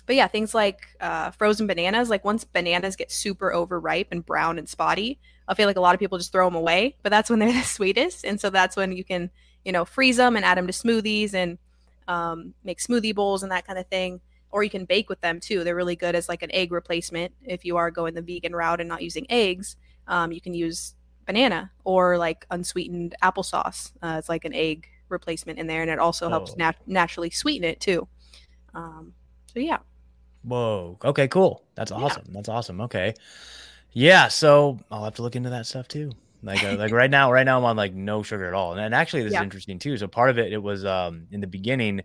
[0.09, 4.59] but yeah, things like uh, frozen bananas, like once bananas get super overripe and brown
[4.59, 7.29] and spotty, I feel like a lot of people just throw them away, but that's
[7.29, 8.25] when they're the sweetest.
[8.25, 9.31] And so that's when you can,
[9.67, 11.59] you know, freeze them and add them to smoothies and
[12.09, 14.23] um, make smoothie bowls and that kind of thing.
[14.51, 15.63] Or you can bake with them too.
[15.65, 17.33] They're really good as like an egg replacement.
[17.45, 19.77] If you are going the vegan route and not using eggs,
[20.07, 20.95] um, you can use
[21.27, 23.93] banana or like unsweetened applesauce.
[24.03, 26.55] Uh, it's like an egg replacement in there, and it also helps Oh.
[26.57, 28.09] nat- naturally sweeten it too.
[28.75, 29.13] Um,
[29.53, 29.79] so yeah,
[30.45, 30.97] Whoa.
[31.05, 31.65] Okay, cool.
[31.75, 31.99] That's Yeah.
[31.99, 32.25] awesome.
[32.31, 32.81] That's awesome.
[32.83, 33.13] Okay.
[33.93, 34.29] Yeah.
[34.29, 36.13] So I'll have to look into that stuff too.
[36.43, 38.73] Like, uh, like right now, right now I'm on like no sugar at all.
[38.73, 39.41] And, and actually this Yeah.
[39.41, 39.97] is interesting too.
[39.99, 42.03] So part of it, it was, um, in the beginning,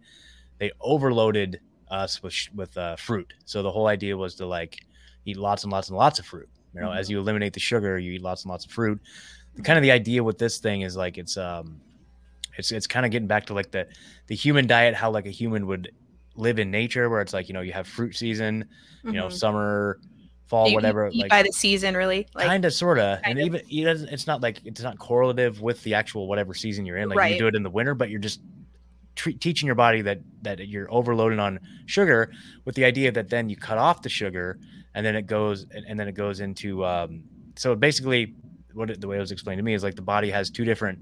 [0.57, 1.59] they overloaded
[1.93, 3.33] us with, with, uh, fruit.
[3.45, 4.79] So the whole idea was to like
[5.25, 6.49] eat lots and lots and lots of fruit.
[6.73, 7.11] You know, as Mhm.
[7.11, 8.99] you eliminate the sugar, you eat lots and lots of fruit.
[9.55, 11.79] The kind of the idea with this thing is like, it's, um,
[12.57, 13.87] it's, it's kind of getting back to like the,
[14.27, 15.91] the human diet, how like a human would
[16.35, 18.65] live in nature, where it's like, you know, you have fruit season,
[19.03, 19.33] you know, Mhm.
[19.33, 19.99] summer,
[20.47, 21.09] fall, You- you whatever.
[21.13, 22.25] eat like by the season, really.
[22.33, 23.45] Like, kind of, sort of, kind and of.
[23.55, 24.09] even it doesn't.
[24.09, 27.09] It's not like it's not correlative with the actual whatever season you're in.
[27.09, 28.41] Like you do it in the winter, but you're just
[29.15, 32.31] teaching your body that that you're overloaded on sugar,
[32.65, 34.59] with the idea that then you cut off the sugar,
[34.93, 36.85] and then it goes and, and then it goes into.
[36.85, 37.23] Um,
[37.55, 38.35] so basically,
[38.73, 40.65] what it, the way it was explained to me is like the body has two
[40.65, 40.99] different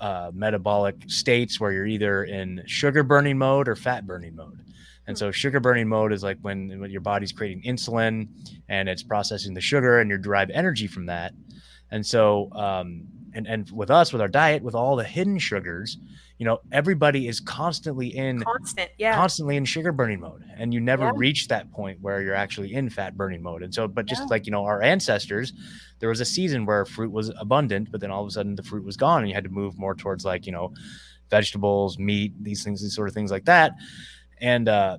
[0.00, 4.60] uh, metabolic states where you're either in sugar burning mode or fat burning mode.
[5.06, 8.28] And so sugar burning mode is like when, when your body's creating insulin
[8.68, 11.32] and it's processing the sugar and you derive energy from that.
[11.90, 15.96] And so, um, and, and with us, with our diet, with all the hidden sugars,
[16.38, 18.90] you know, everybody is constantly in constant.
[18.98, 19.14] Yeah.
[19.14, 21.12] constantly in sugar burning mode and you never Yeah.
[21.14, 24.26] reach that point where you're actually in fat burning mode and so but just Yeah.
[24.28, 25.52] like you know our ancestors
[26.00, 28.62] there was a season where fruit was abundant but then all of a sudden the
[28.64, 30.72] fruit was gone and you had to move more towards like you know
[31.30, 33.72] vegetables meat these things these sort of things like that
[34.40, 34.98] and uh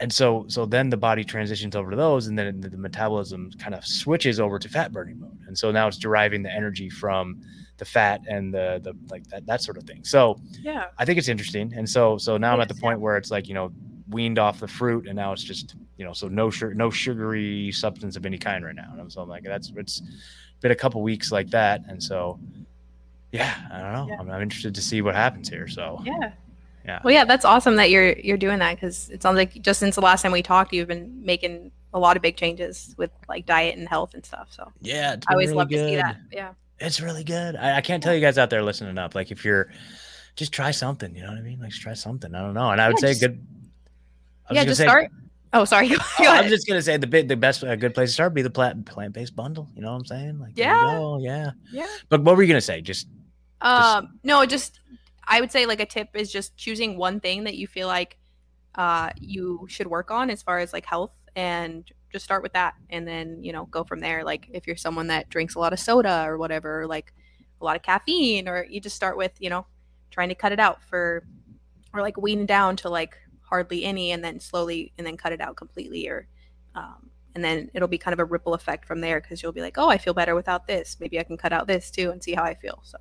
[0.00, 3.50] and so so then the body transitions over to those and then the, the metabolism
[3.58, 6.88] kind of switches over to fat burning mode and so now it's deriving the energy
[6.88, 7.40] from
[7.76, 10.86] the fat and the the like that that sort of thing so yeah.
[10.98, 11.72] I think it's interesting.
[11.74, 13.72] And so so now I'm at the point where it's like, you know,
[14.08, 17.72] weaned off the fruit and now it's just, you know, so no sugar no sugary
[17.72, 18.88] substance of any kind right now.
[18.92, 20.02] And I'm so I'm like, that's it's
[20.60, 22.38] been a couple weeks like that, and so
[23.32, 24.06] yeah, I don't know.
[24.08, 24.20] Yeah.
[24.20, 25.68] I'm, I'm interested to see what happens here.
[25.68, 26.32] So Yeah.
[26.86, 27.00] Yeah.
[27.02, 29.94] Well, yeah, that's awesome that you're you're doing that because it sounds like just since
[29.94, 33.46] the last time we talked, you've been making a lot of big changes with like
[33.46, 34.48] diet and health and stuff.
[34.50, 35.76] So yeah, I always really love good.
[35.76, 36.16] to see that.
[36.30, 36.52] Yeah.
[36.86, 37.56] It's really good.
[37.56, 39.14] I, I can't tell you guys out there listening up.
[39.14, 39.70] Like if you're
[40.36, 41.60] just try something, you know what I mean?
[41.60, 42.34] Like just try something.
[42.34, 42.70] I don't know.
[42.70, 43.46] And I would Yeah, say just- good.
[44.50, 45.10] Yeah, just say- start.
[45.52, 45.88] Oh, sorry.
[45.88, 46.44] Go Oh, ahead.
[46.44, 48.42] I'm just gonna say the bit the best a good place to start would be
[48.42, 49.68] the plant plant based bundle.
[49.74, 50.38] You know what I'm saying?
[50.40, 50.82] Like Yeah.
[50.98, 51.52] go, yeah.
[51.72, 51.86] yeah.
[52.08, 52.80] But what were you gonna say?
[52.80, 53.06] Just
[53.60, 54.80] Um, no, just
[55.26, 58.18] I would say like a tip is just choosing one thing that you feel like
[58.74, 62.74] uh you should work on as far as like health and just start with that
[62.90, 64.22] and then, you know, go from there.
[64.22, 67.12] Like if you're someone that drinks a lot of soda or whatever, or like
[67.60, 69.66] a lot of caffeine, or you just start with, you know,
[70.12, 71.26] trying to cut it out for
[71.92, 75.40] or like wean down to like hardly any and then slowly and then cut it
[75.40, 76.28] out completely or
[76.76, 79.60] um and then it'll be kind of a ripple effect from there because you'll be
[79.60, 80.96] like, oh, I feel better without this.
[81.00, 82.78] Maybe I can cut out this too and see how I feel.
[82.84, 82.98] So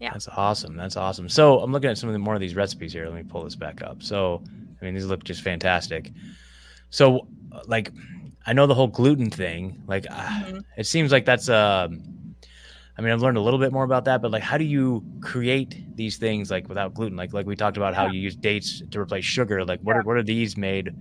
[0.00, 0.10] Yeah.
[0.12, 0.76] That's awesome.
[0.76, 1.28] That's awesome.
[1.28, 3.06] So I'm looking at some of the more of these recipes here.
[3.06, 4.02] Let me pull this back up.
[4.02, 4.42] So
[4.80, 6.10] I mean, these look just fantastic.
[6.90, 7.28] So
[7.66, 7.92] like,
[8.46, 9.82] I know the whole gluten thing.
[9.86, 10.64] Like, uh, Mhm.
[10.76, 12.02] it seems like that's um.
[12.98, 15.02] I mean, I've learned a little bit more about that, but like, how do you
[15.22, 17.16] create these things like without gluten?
[17.16, 18.12] Like, like we talked about how Yeah.
[18.12, 19.64] you use dates to replace sugar.
[19.64, 20.92] Like, what are what are these made?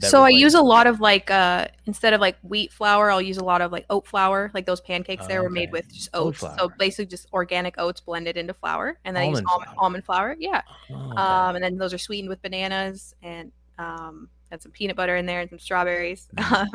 [0.00, 3.36] so I use a lot of like uh instead of like wheat flour, I'll use
[3.36, 4.50] a lot of like oat flour.
[4.52, 6.56] Like those pancakes there were made with just Oat oats.
[6.58, 8.98] So basically just organic oats blended into flour.
[9.04, 9.84] And then I use Almond almond, flour.
[9.84, 10.36] almond flour.
[10.38, 10.62] Yeah.
[10.90, 11.22] Oh, okay.
[11.22, 15.26] Um and then those are sweetened with bananas and um had some peanut butter in
[15.26, 16.28] there and some strawberries.
[16.54, 16.68] Um,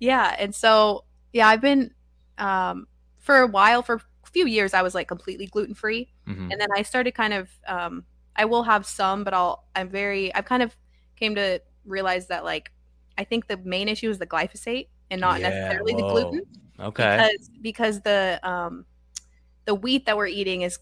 [0.00, 1.92] yeah, and so yeah, I've been
[2.38, 2.86] um
[3.18, 6.52] for a while for a few years I was like completely gluten free Mhm.
[6.52, 8.04] and then I started kind of um
[8.36, 10.76] I will have some, but I'll I'm very I've kind of
[11.16, 12.70] came to realize that like
[13.16, 16.42] I think the main issue is the glyphosate and not Yeah, necessarily the gluten
[16.80, 17.16] okay.
[17.18, 18.86] because because the um
[19.64, 20.78] the wheat that we're eating is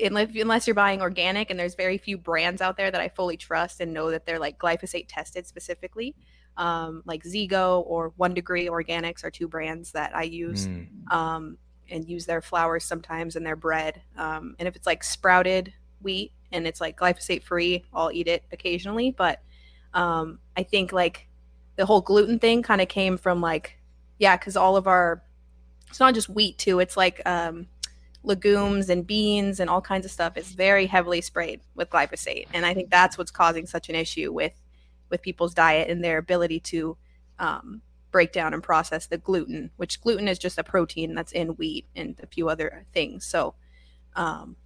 [0.00, 3.36] unless, unless you're buying organic and there's very few brands out there that I fully
[3.36, 6.14] trust and know that they're like glyphosate tested specifically
[6.56, 11.12] um, like ZEGO or One Degree Organics are two brands that I use Mm.
[11.12, 11.58] um,
[11.90, 14.02] and use their flours sometimes in their bread.
[14.16, 18.44] Um, and if it's like sprouted wheat and it's like glyphosate free, I'll eat it
[18.52, 19.10] occasionally.
[19.10, 19.42] But
[19.94, 21.28] um, I think like
[21.76, 23.78] the whole gluten thing kind of came from like,
[24.18, 25.22] yeah, because all of our,
[25.88, 27.68] it's not just wheat too, it's like um,
[28.26, 30.36] legumes and beans and all kinds of stuff.
[30.36, 32.46] is very heavily sprayed with glyphosate.
[32.52, 34.52] And I think that's what's causing such an issue with
[35.08, 36.96] with people's diet and their ability to
[37.38, 41.50] um, break down and process the gluten, which gluten is just a protein that's in
[41.50, 43.24] wheat and a few other things.
[43.24, 43.54] So,
[44.16, 44.56] um,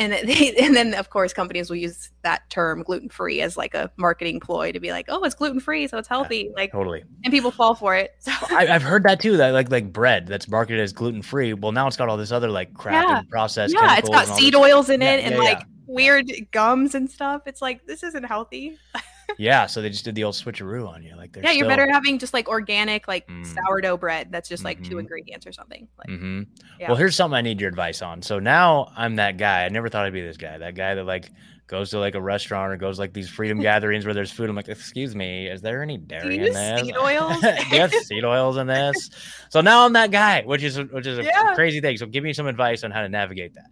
[0.00, 3.74] and they, and then of course companies will use that term gluten free as like
[3.74, 6.50] a marketing ploy to be like, oh, it's gluten free, so it's healthy.
[6.56, 7.04] Like, Totally.
[7.24, 8.14] and people fall for it.
[8.18, 9.36] So I, I've heard that too.
[9.36, 11.52] That like like bread that's marketed as gluten free.
[11.54, 13.18] Well, now it's got all this other like crap Yeah.
[13.18, 13.74] and processed.
[13.74, 17.42] yeah, it's got seed oils in Yeah, it and yeah, like weird gums and stuff.
[17.46, 18.78] It's like this isn't healthy.
[19.38, 21.16] Yeah, so they just did the old switcheroo on you.
[21.16, 23.46] Like they're yeah, you're still, better having just like organic, like Mm.
[23.66, 25.00] sourdough bread that's just like two Mhm.
[25.00, 25.88] ingredients or something.
[25.98, 26.42] Like, hmm
[26.78, 26.88] Yeah.
[26.88, 28.22] Well, here's something I need your advice on.
[28.22, 29.64] So now I'm that guy.
[29.64, 30.58] I never thought I'd be this guy.
[30.58, 31.30] That guy that like
[31.66, 34.50] goes to like a restaurant or goes like these freedom gatherings where there's food.
[34.50, 36.80] I'm like, excuse me, is there any dairy you in use this?
[36.86, 37.40] seed oils?
[37.40, 39.10] Do you have seed oils in this?
[39.50, 41.54] So now I'm that guy, which is which is a Yeah.
[41.54, 41.96] crazy thing.
[41.96, 43.66] So give me some advice on how to navigate that.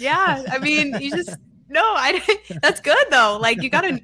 [0.00, 1.38] yeah i mean you just
[1.68, 2.20] no i
[2.62, 3.88] that's good though like you gotta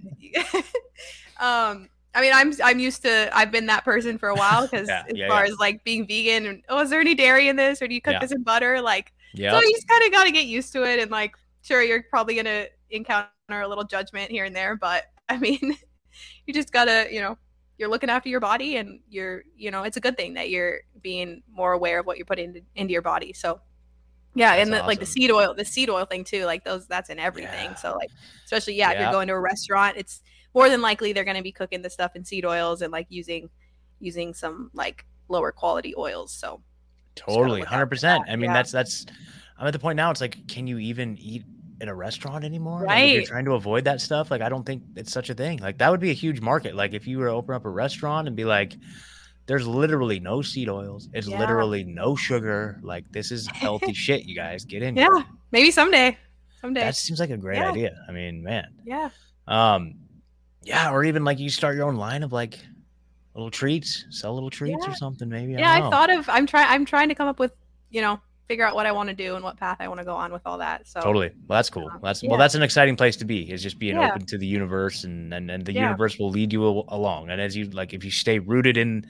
[1.40, 4.88] um i mean i'm i'm used to i've been that person for a while because
[4.88, 5.52] Yeah, as yeah, far yeah.
[5.52, 8.00] as like being vegan and oh is there any dairy in this or do you
[8.00, 9.52] cook this in butter like Yeah.
[9.52, 12.02] so you just kind of got to get used to it and like sure you're
[12.10, 15.76] probably gonna encounter a little judgment here and there but i mean
[16.46, 17.36] you just gotta you know
[17.78, 20.80] you're looking after your body and you're you know it's a good thing that you're
[21.02, 23.60] being more aware of what you're putting into, into your body so
[24.34, 26.86] yeah and the, That's like the seed oil the seed oil thing too like those
[26.86, 27.74] that's in everything Yeah.
[27.74, 28.10] so like
[28.44, 30.22] especially yeah if you're going to a restaurant it's
[30.54, 33.06] more than likely they're going to be cooking the stuff in seed oils and like
[33.10, 33.50] using
[34.00, 36.62] using some like lower quality oils so
[37.14, 38.24] Totally, hundred percent.
[38.28, 38.54] I mean, yeah.
[38.54, 39.06] that's that's.
[39.58, 40.10] I'm at the point now.
[40.10, 41.44] It's like, can you even eat
[41.80, 42.84] in a restaurant anymore?
[42.86, 44.30] Like, if you're trying to avoid that stuff.
[44.30, 45.58] Like, I don't think it's such a thing.
[45.58, 46.74] Like, that would be a huge market.
[46.74, 48.76] Like, if you were to open up a restaurant and be like,
[49.46, 51.08] "There's literally no seed oils.
[51.12, 51.38] It's Yeah.
[51.38, 52.78] literally no sugar.
[52.82, 54.24] Like, this is healthy shit.
[54.24, 56.16] You guys get in." yeah here." maybe someday
[56.60, 57.70] someday that seems like a great Yeah.
[57.70, 57.96] idea.
[58.08, 58.68] I mean, man.
[58.84, 59.10] yeah
[59.48, 59.94] Um,
[60.62, 62.58] yeah, or even like you start your own line of like
[63.34, 64.92] little treats, sell little treats Yeah.
[64.92, 65.28] or something.
[65.28, 65.52] Maybe.
[65.52, 67.52] Yeah don't i thought of i'm trying i'm trying to come up with
[67.90, 70.04] you know figure out what i want to do and what path i want to
[70.04, 71.30] go on with all that so Totally.
[71.48, 71.88] Well, that's cool.
[71.88, 72.28] Um, That's yeah.
[72.30, 73.50] well, that's an exciting place to be.
[73.50, 74.10] Is just being Yeah.
[74.10, 75.84] open to the universe, and and, and the Yeah.
[75.86, 77.30] universe will lead you along.
[77.30, 79.06] And as you like, if you stay rooted in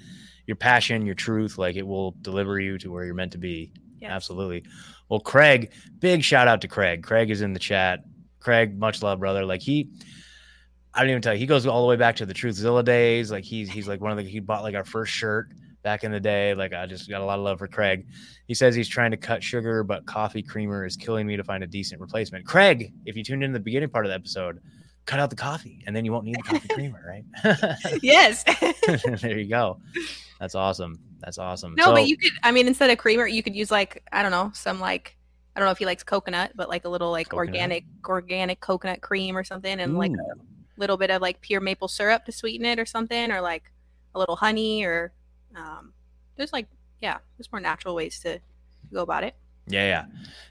[0.47, 3.73] your passion, your truth, like it will deliver you to where you're meant to be.
[4.01, 4.11] Yes.
[4.11, 4.65] Absolutely.
[5.09, 7.03] Well, Craig, big shout out to Craig.
[7.03, 8.01] Craig is in the chat.
[8.41, 9.45] Craig, much love, brother.
[9.45, 9.91] Like he,
[10.95, 13.31] I don't even tell you, he goes all the way back to the Truthzilla days.
[13.31, 16.13] Like he's he's like one of the he bought like our first shirt back in
[16.13, 16.55] the day.
[16.55, 18.07] Like I just got a lot of love for Craig.
[18.47, 21.63] He says he's trying to cut sugar, but coffee creamer is killing me to find
[21.63, 22.45] a decent replacement.
[22.45, 24.61] Craig, if you tuned in the beginning part of the episode,
[25.07, 27.77] cut out the coffee and then you won't need the coffee creamer, right?
[28.03, 28.45] yes.
[29.21, 29.79] there you go.
[30.41, 30.99] That's awesome.
[31.21, 31.75] That's awesome.
[31.77, 32.33] No, So- but you could.
[32.43, 35.17] I mean, instead of creamer, you could use like I don't know, some like
[35.55, 37.49] I don't know if he likes coconut, but like a little like Coconut.
[37.49, 41.89] organic organic coconut cream or something, and like a little bit of like pure maple
[41.89, 43.65] syrup to sweeten it or something, or like
[44.15, 45.13] a little honey, or
[45.55, 45.93] um,
[46.37, 46.67] there's like
[47.01, 48.41] yeah, there's more natural ways to
[48.93, 49.35] go about it.
[49.67, 50.05] Yeah, yeah,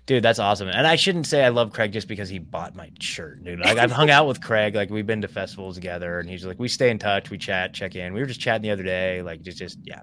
[0.05, 0.69] dude, that's awesome.
[0.69, 3.59] And I shouldn't say I love Craig just because he bought my shirt, dude.
[3.59, 6.59] Like I've hung out with Craig, like we've been to festivals together, and he's like,
[6.59, 8.13] we stay in touch, we chat, check in.
[8.13, 10.01] We were just chatting the other day, like just, just yeah,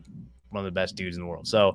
[0.51, 1.47] one of the best dudes in the world.
[1.47, 1.75] So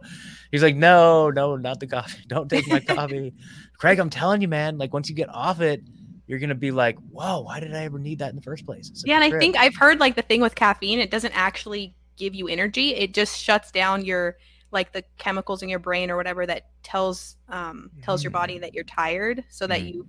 [0.51, 2.23] he's like, no, no, not the coffee.
[2.27, 3.33] Don't take my coffee,
[3.79, 3.99] Craig.
[3.99, 4.77] I'm telling you, man.
[4.77, 5.81] Like once you get off it,
[6.27, 9.03] you're gonna be like, whoa, why did I ever need that in the first place?
[9.05, 12.35] Yeah, and I think I've heard like the thing with caffeine, it doesn't actually give
[12.35, 12.95] you energy.
[12.95, 14.37] It just shuts down your
[14.73, 18.73] like the chemicals in your brain or whatever that tells um tells your body that
[18.73, 19.93] you're tired so that Mhm.
[19.93, 20.07] you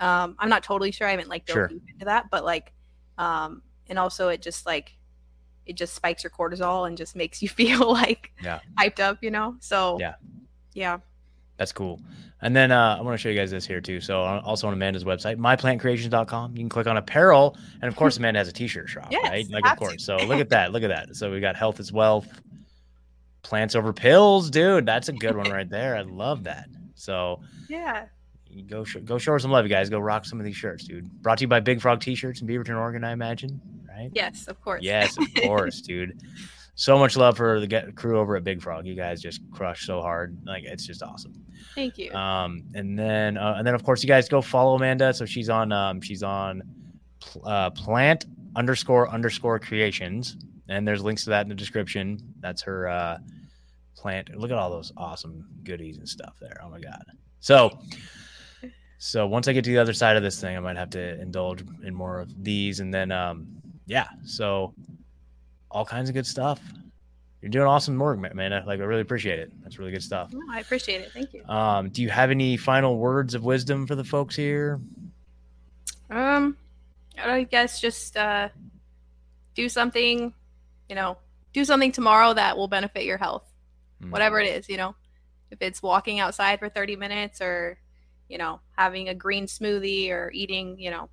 [0.00, 1.08] um I'm not totally sure.
[1.08, 1.66] I haven't like Sure.
[1.68, 2.72] deep into that, but like
[3.18, 4.96] um and also it just like
[5.66, 8.60] it just spikes your cortisol and just makes you feel like Yeah.
[8.78, 9.56] hyped up, you know?
[9.60, 10.14] So Yeah.
[10.74, 10.98] Yeah.
[11.58, 12.00] That's cool.
[12.40, 14.00] And then uh, I want to show you guys this here too.
[14.00, 17.56] So uh, also on Amanda's website, myplantcreations.com, you can click on apparel.
[17.80, 19.46] And of course, Amanda has a t-shirt shop, Yes, right?
[19.50, 20.04] Like, of course.
[20.04, 20.72] So look at that.
[20.72, 21.14] Look at that.
[21.14, 22.26] So we got health is wealth,
[23.42, 24.86] plants over pills, dude.
[24.86, 25.96] That's a good one right there.
[25.96, 26.68] I love that.
[26.94, 28.06] So Yeah.
[28.68, 29.90] go, sh- go show her some love, you guys.
[29.90, 31.10] Go rock some of these shirts, dude.
[31.22, 34.10] Brought to you by Big Frog T-shirts in Beaverton, Oregon, I imagine, right?
[34.14, 34.82] Yes, of course.
[34.82, 36.20] Yes, of course, dude.
[36.74, 38.86] So much love for the get- crew over at Big Frog.
[38.86, 40.38] You guys just crush so hard.
[40.46, 41.34] Like it's just awesome.
[41.74, 42.12] Thank you.
[42.14, 45.12] Um, and then uh, and then of course you guys go follow Amanda.
[45.12, 46.62] So she's on um she's on
[47.44, 48.24] uh, plant
[48.56, 50.36] underscore underscore creations,
[50.68, 52.18] and there's links to that in the description.
[52.40, 53.18] That's her uh
[53.96, 54.34] plant.
[54.36, 56.60] Look at all those awesome goodies and stuff there.
[56.62, 57.04] Oh my god.
[57.40, 57.78] So
[58.98, 61.20] so once I get to the other side of this thing, I might have to
[61.20, 63.46] indulge in more of these, and then um
[63.86, 64.08] yeah.
[64.24, 64.74] So
[65.70, 66.60] all kinds of good stuff.
[67.40, 68.30] You're doing awesome work, man.
[68.30, 68.62] Amanda.
[68.64, 69.52] Like I really appreciate it.
[69.62, 70.32] That's really good stuff.
[70.32, 71.10] No, I appreciate it.
[71.12, 71.44] Thank you.
[71.46, 74.80] Um, do you have any final words of wisdom for the folks here?
[76.08, 76.56] Um,
[77.18, 78.48] I guess just uh,
[79.56, 80.32] do something,
[80.92, 81.16] you know,
[81.54, 83.50] do something tomorrow that will benefit your health,
[84.02, 84.10] Mm.
[84.10, 84.94] whatever it is, you know,
[85.50, 87.78] if it's walking outside for 30 minutes or,
[88.28, 91.08] you know, having a green smoothie or eating, you know,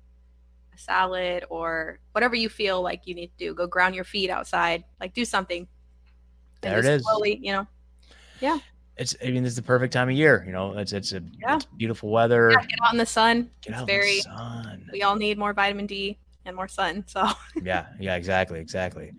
[0.74, 3.54] a salad or whatever you feel like you need to do.
[3.54, 5.66] Go ground your feet outside, like do something.
[6.60, 7.02] There it is.
[7.04, 7.66] Slowly, you know,
[8.40, 8.58] yeah.
[8.98, 10.44] It's I mean, it's the perfect time of year.
[10.46, 11.56] You know, it's it's a Yeah.
[11.56, 12.50] it's beautiful weather.
[12.50, 13.50] yeah, get out in the sun.
[13.62, 14.90] Get it's out very, in the sun.
[14.92, 17.04] we all need more vitamin D and more sun.
[17.06, 17.26] So
[17.62, 19.12] yeah, yeah, exactly, exactly.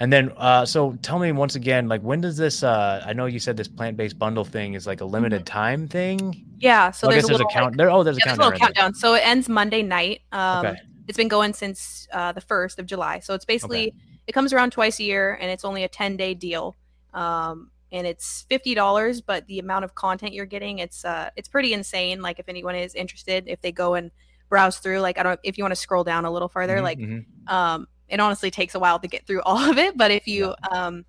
[0.00, 2.62] And then, uh, so tell me once again, like, when does this?
[2.62, 6.46] Uh, I know you said this plant-based bundle thing is like a limited time thing.
[6.58, 7.72] yeah, so Well, there's a there's a little count.
[7.72, 8.52] like, there, oh, there's a yeah, there's a countdown.
[8.52, 8.94] little right countdown.
[8.94, 10.22] So it ends Monday night.
[10.32, 10.76] Um, Okay.
[11.06, 13.18] It's been going since uh, the first of July.
[13.18, 13.92] So it's basically
[14.28, 16.76] it comes around twice a year, and it's only a ten day deal.
[17.12, 21.48] Um, and it's fifty dollars, but the amount of content you're getting, it's uh, it's
[21.48, 22.22] pretty insane.
[22.22, 24.12] Like if anyone is interested, if they go and
[24.48, 26.82] browse through, like I don't, if you want to scroll down a little farther, Mhm,
[26.82, 27.24] like mhm.
[27.52, 29.96] um, it honestly takes a while to get through all of it.
[29.96, 31.04] But if you um,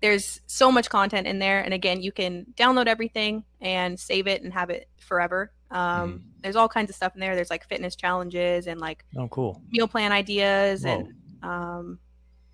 [0.00, 4.42] there's so much content in there, and again, you can download everything and save it
[4.42, 5.50] and have it forever.
[5.70, 6.16] Um, Mm-hmm.
[6.42, 7.34] There's all kinds of stuff in there.
[7.34, 9.60] There's like fitness challenges and like oh, cool.
[9.68, 10.92] meal plan ideas Whoa.
[11.00, 11.98] and um,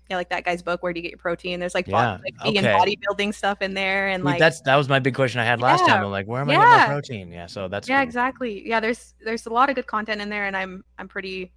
[0.09, 0.81] yeah, like that guy's book.
[0.81, 1.59] Where do you get your protein?
[1.59, 2.73] There's like, Yeah, like vegan okay.
[2.73, 5.61] bodybuilding stuff in there, and Wait, like that's that was my big question I had
[5.61, 5.93] last Yeah.
[5.93, 6.05] time.
[6.05, 7.31] I'm like, where am I getting my protein?
[7.31, 8.03] Yeah, so that's yeah, cool.
[8.07, 8.67] exactly.
[8.67, 11.51] Yeah, there's there's a lot of good content in there, and I'm I'm pretty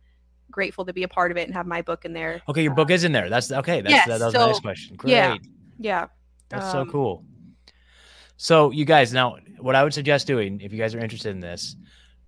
[0.50, 2.42] grateful to be a part of it and have my book in there.
[2.48, 3.28] Okay, your book is in there.
[3.28, 3.80] That's okay.
[3.80, 4.96] That's Yes, that, was my next so- question.
[4.96, 5.12] Great.
[5.12, 5.36] yeah.
[5.78, 6.06] Yeah.
[6.48, 7.24] That's so Um, cool.
[8.36, 11.40] So you guys, now what I would suggest doing, if you guys are interested in
[11.40, 11.76] this,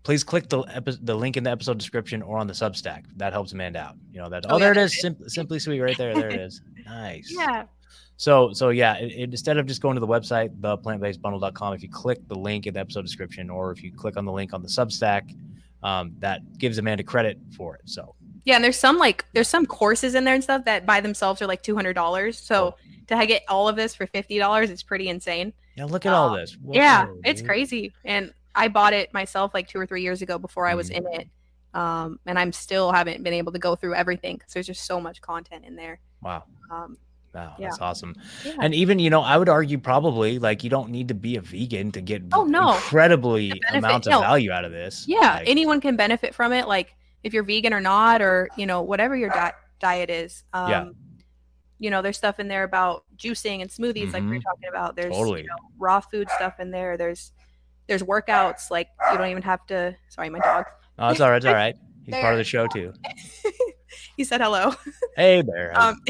[0.02, 3.04] please click the epi- the link in the episode description or on the Substack.
[3.16, 3.96] That helps Amanda out.
[4.10, 4.44] You know that.
[4.48, 5.00] Oh, Oh, there yeah, it is.
[5.00, 6.14] Sim- simply sweet, right there.
[6.14, 6.62] There it is.
[6.86, 7.30] Nice.
[7.30, 7.64] Yeah.
[8.16, 11.90] So so yeah, it, it- instead of just going to the website, theplantbasedbundle.com, if you
[11.90, 14.62] click the link in the episode description, or if you click on the link on
[14.62, 15.30] the Substack,
[15.82, 17.82] um, that gives Amanda credit for it.
[17.84, 18.14] So
[18.44, 21.40] Yeah, and there's some like there's some courses in there and stuff that by themselves
[21.42, 22.38] are like two hundred dollars.
[22.38, 22.74] So
[23.08, 25.52] to get all of this for fifty dollars, it's pretty insane.
[25.76, 26.56] yeah, look at all Um, this.
[26.70, 27.92] yeah, it's crazy.
[28.04, 30.96] And I bought it myself like two or three years ago before I was Mhm.
[30.96, 31.28] in it.
[31.74, 35.00] Um, and I'm still haven't been able to go through everything because there's just so
[35.00, 36.00] much content in there.
[36.22, 36.42] Wow.
[36.70, 36.96] Um,
[37.34, 37.68] Wow, Yeah.
[37.68, 38.14] that's awesome.
[38.44, 38.54] Yeah.
[38.60, 41.40] And even, you know, I would argue probably like you don't need to be a
[41.40, 42.74] vegan to get Oh, no.
[42.74, 44.20] incredibly amounts of no.
[44.20, 45.04] value out of this.
[45.06, 46.66] Yeah, Like, anyone can benefit from it.
[46.66, 50.44] Like if you're vegan or not, or you know whatever your di- diet is.
[50.52, 50.88] Um, Yeah.
[51.80, 54.34] You know, there's stuff in there about juicing and smoothies, like we Mhm.
[54.36, 54.96] were talking about.
[54.96, 55.42] There's Totally.
[55.42, 56.96] you know, raw food stuff in there.
[56.96, 57.32] There's
[57.86, 59.94] there's workouts like you don't even have to.
[60.08, 60.64] Sorry, my dog.
[60.98, 61.36] oh, it's all right.
[61.36, 61.76] It's all right.
[62.04, 62.92] He's part of the show too.
[64.16, 64.72] he said hello.
[65.16, 65.72] Hey there.
[65.78, 66.00] Um,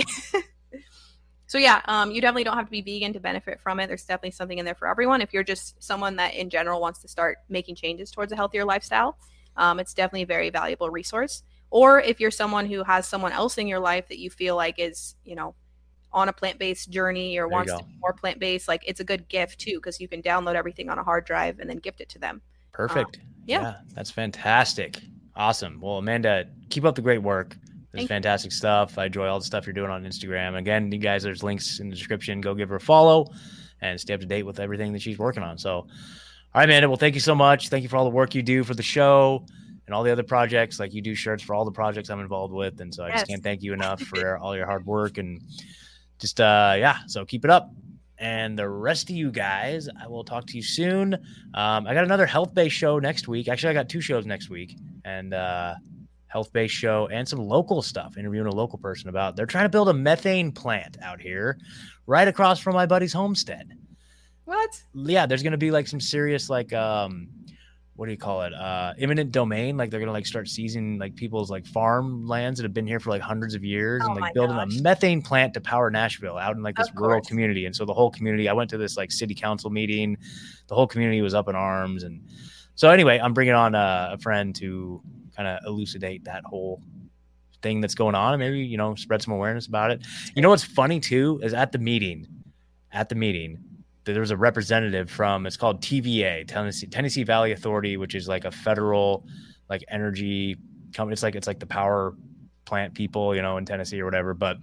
[1.49, 3.87] so yeah, um, you definitely don't have to be vegan to benefit from it.
[3.87, 5.23] There's definitely something in there for everyone.
[5.23, 8.67] If you're just someone that in general wants to start making changes towards a healthier
[8.67, 9.17] lifestyle,
[9.57, 11.43] um, it's definitely a very valuable resource.
[11.71, 14.79] Or if you're someone who has someone else in your life that you feel like
[14.79, 15.55] is, you know,
[16.13, 19.27] on a plant-based journey or There wants to be more plant-based, like it's a good
[19.29, 22.11] gift too because you can download everything on a hard drive and then gift it
[22.11, 22.43] to them.
[22.73, 23.21] Perfect.
[23.47, 23.77] yeah.
[23.95, 25.01] that's fantastic.
[25.35, 25.81] Awesome.
[25.81, 27.57] Well, Amanda, keep up the great work.
[28.03, 28.09] You.
[28.09, 28.99] fantastic stuff.
[28.99, 30.57] I enjoy all the stuff you're doing on Instagram.
[30.57, 32.41] Again, you guys, there's links in the description.
[32.41, 33.33] Go give her a follow
[33.81, 35.59] and stay up to date with everything that she's working on.
[35.59, 35.87] So, all
[36.55, 36.89] right, Amanda.
[36.89, 37.69] Well, thank you so much.
[37.69, 39.45] Thank you for all the work you do for the show
[39.87, 40.79] and all the other projects.
[40.81, 42.81] Like you do shirts for all the projects I'm involved with.
[42.81, 45.41] And so I just can't thank you enough for all your hard work and
[46.19, 46.99] just, uh, yeah.
[47.07, 47.71] So keep it up.
[48.19, 51.15] And the rest of you guys, I will talk to you soon.
[51.55, 53.47] Um, I got another health based show next week.
[53.49, 55.75] Actually, I got two shows next week and uh,
[56.29, 59.71] health based show and some local stuff, interviewing a local person about they're trying to
[59.71, 61.59] build a methane plant out here
[62.07, 63.73] right across from my buddy's homestead.
[64.45, 64.83] What?
[64.95, 67.29] Yeah, there's going to be like some serious, like, um,
[67.97, 68.55] what do you call it?
[68.55, 69.77] Uh, imminent domain.
[69.77, 72.87] Like they're going to like start seizing like people's like farm lands that have been
[72.87, 74.79] here for like hundreds of years Oh and like building gosh.
[74.79, 77.67] a methane plant to power Nashville out in like this rural community.
[77.67, 80.17] And so the whole community, I went to this like city council meeting.
[80.69, 82.05] The whole community was up in arms.
[82.05, 82.23] And
[82.77, 85.03] so anyway, I'm bringing on a, a friend to
[85.39, 86.83] kind of elucidate that whole
[87.63, 90.05] thing that's going on and maybe, you know, spread some awareness about it.
[90.35, 92.27] You know what's funny too is at the meeting,
[92.93, 93.59] at the meeting,
[94.05, 98.45] there was a representative from it's called TVA, Tennessee Tennessee Valley Authority, which is like
[98.45, 99.27] a federal
[99.69, 100.57] like energy
[100.95, 101.13] company.
[101.13, 102.15] It's like it's like the power
[102.65, 104.35] plant people, you know, in Tennessee or whatever.
[104.35, 104.59] But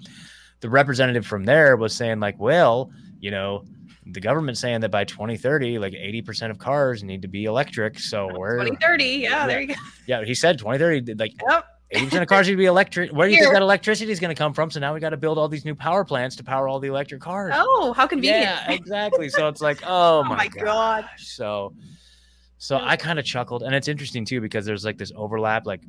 [0.61, 3.63] the representative from there was saying like, well, you know,
[4.05, 7.99] the government's saying that by 2030, like 80% of cars need to be electric.
[7.99, 9.03] So we're 2030.
[9.05, 9.73] Yeah, there you go.
[10.07, 11.65] yeah, he said 2030, like Yep.
[11.93, 13.11] 80% of cars need to be electric.
[13.11, 14.69] Where do you think that electricity is going to come from?
[14.71, 16.87] So now we got to build all these new power plants to power all the
[16.87, 17.53] electric cars.
[17.55, 18.41] Oh, how convenient.
[18.43, 19.29] Yeah, exactly.
[19.29, 20.65] So it's like, oh, my, my God.
[21.03, 21.27] gosh.
[21.27, 21.73] So,
[22.57, 25.65] so I kind of chuckled, and it's interesting too because there's like this overlap.
[25.67, 25.81] Like,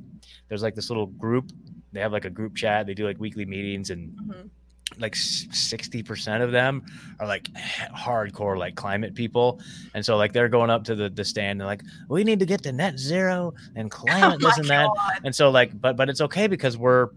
[0.49, 1.51] there's like this little group.
[1.93, 2.87] They have like a group chat.
[2.87, 4.51] They do like weekly meetings, and Mhm.
[4.99, 6.82] Like sixty percent of them
[7.20, 7.49] are like
[7.95, 9.61] hardcore like climate people,
[9.95, 12.47] and so like they're going up to the the stand and like, we need to
[12.47, 14.87] get to net zero and climate Oh this and that.
[14.87, 15.20] God.
[15.24, 17.09] And so like, but but it's okay because we're,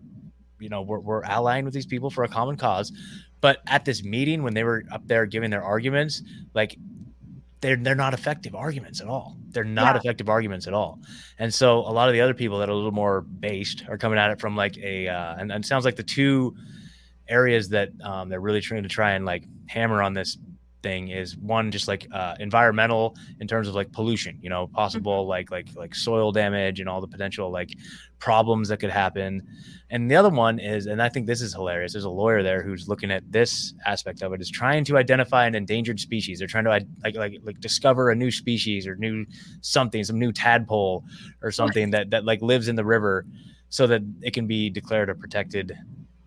[0.60, 2.92] you know, we're we're allying with these people for a common cause.
[3.42, 6.22] But at this meeting, when they were up there giving their arguments,
[6.54, 6.78] like
[7.62, 9.38] they're they're not effective arguments at all.
[9.52, 10.00] They're not Yeah.
[10.00, 11.00] effective arguments at all.
[11.38, 13.98] And so a lot of the other people that are a little more based are
[13.98, 16.56] coming at it from like a uh, and, and it sounds like the two
[17.30, 20.38] areas that um, they're really trying to try and like hammer on this
[20.82, 25.28] thing is one just like uh, environmental in terms of like pollution you know possible
[25.28, 27.72] like like like soil damage and all the potential like
[28.20, 29.42] problems that could happen.
[29.92, 32.62] And the other one is and i think this is hilarious there's a lawyer there
[32.62, 36.40] who's looking at this aspect of it is trying to identify an endangered species.
[36.40, 39.26] They're trying to like like like discover a new species or new
[39.62, 41.04] something some new tadpole
[41.42, 43.26] or something that that like lives in the river
[43.70, 45.78] so that it can be declared a protected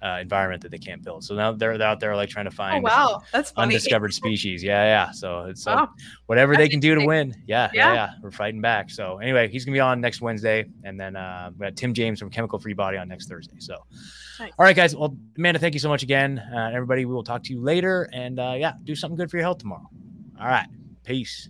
[0.02, 2.50] uh, environment that they can't build so now they're, they're out there like trying to
[2.50, 3.74] Oh find wow, that's funny.
[3.74, 4.62] undiscovered species.
[4.62, 5.10] Yeah, yeah.
[5.12, 5.88] So it's Wow.
[6.26, 7.34] whatever they can do to win.
[7.46, 7.94] Yeah, yeah, Yeah.
[7.94, 8.90] yeah, We're fighting back.
[8.90, 12.18] So anyway, he's gonna be on next Wednesday, and then uh, we got Tim James
[12.18, 13.56] from Chemical Free Body on next Thursday.
[13.58, 13.76] So,
[14.40, 14.50] Nice.
[14.58, 14.96] all right, guys.
[14.96, 16.38] Well, Amanda, thank you so much again.
[16.38, 19.36] Uh, everybody, we will talk to you later, and uh, yeah, do something good for
[19.36, 19.88] your health tomorrow.
[20.40, 20.66] All right,
[21.04, 21.48] peace.